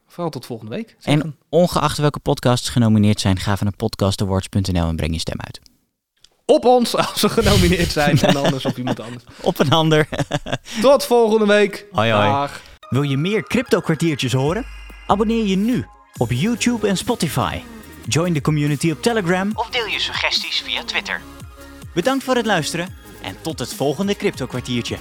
vooral 0.06 0.30
tot 0.30 0.46
volgende 0.46 0.74
week. 0.74 0.96
zeggen. 0.98 1.22
En 1.22 1.36
ongeacht 1.48 1.98
welke 1.98 2.18
podcasts 2.18 2.68
genomineerd 2.68 3.20
zijn, 3.20 3.38
ga 3.38 3.52
even 3.52 3.64
naar 3.64 3.76
podcastawards.nl 3.76 4.88
en 4.88 4.96
breng 4.96 5.12
je 5.12 5.18
stem 5.18 5.40
uit. 5.40 5.60
Op 6.46 6.64
ons 6.64 6.96
als 7.10 7.20
we 7.20 7.28
genomineerd 7.28 7.92
zijn 7.92 8.20
en 8.20 8.36
anders 8.36 8.64
op 8.64 8.76
iemand 8.76 9.00
anders. 9.00 9.24
Op 9.40 9.58
een 9.58 9.70
ander. 9.70 10.08
Tot 10.82 11.04
volgende 11.04 11.46
week. 11.46 11.86
Hoi, 11.92 12.10
hoi. 12.10 12.28
Dag. 12.28 12.60
Wil 12.88 13.02
je 13.02 13.16
meer 13.16 13.42
crypto 13.42 13.80
kwartiertjes 13.80 14.32
horen? 14.32 14.66
Abonneer 15.06 15.44
je 15.44 15.56
nu 15.56 15.86
op 16.16 16.30
YouTube 16.32 16.88
en 16.88 16.96
Spotify. 16.96 17.60
Join 18.08 18.32
de 18.32 18.40
community 18.40 18.90
op 18.90 19.02
Telegram 19.02 19.50
of 19.54 19.70
deel 19.70 19.86
je 19.86 20.00
suggesties 20.00 20.60
via 20.60 20.84
Twitter. 20.84 21.20
Bedankt 21.94 22.24
voor 22.24 22.34
het 22.34 22.46
luisteren 22.46 22.88
en 23.22 23.36
tot 23.42 23.58
het 23.58 23.74
volgende 23.74 24.16
crypto 24.16 24.46
kwartiertje. 24.46 24.96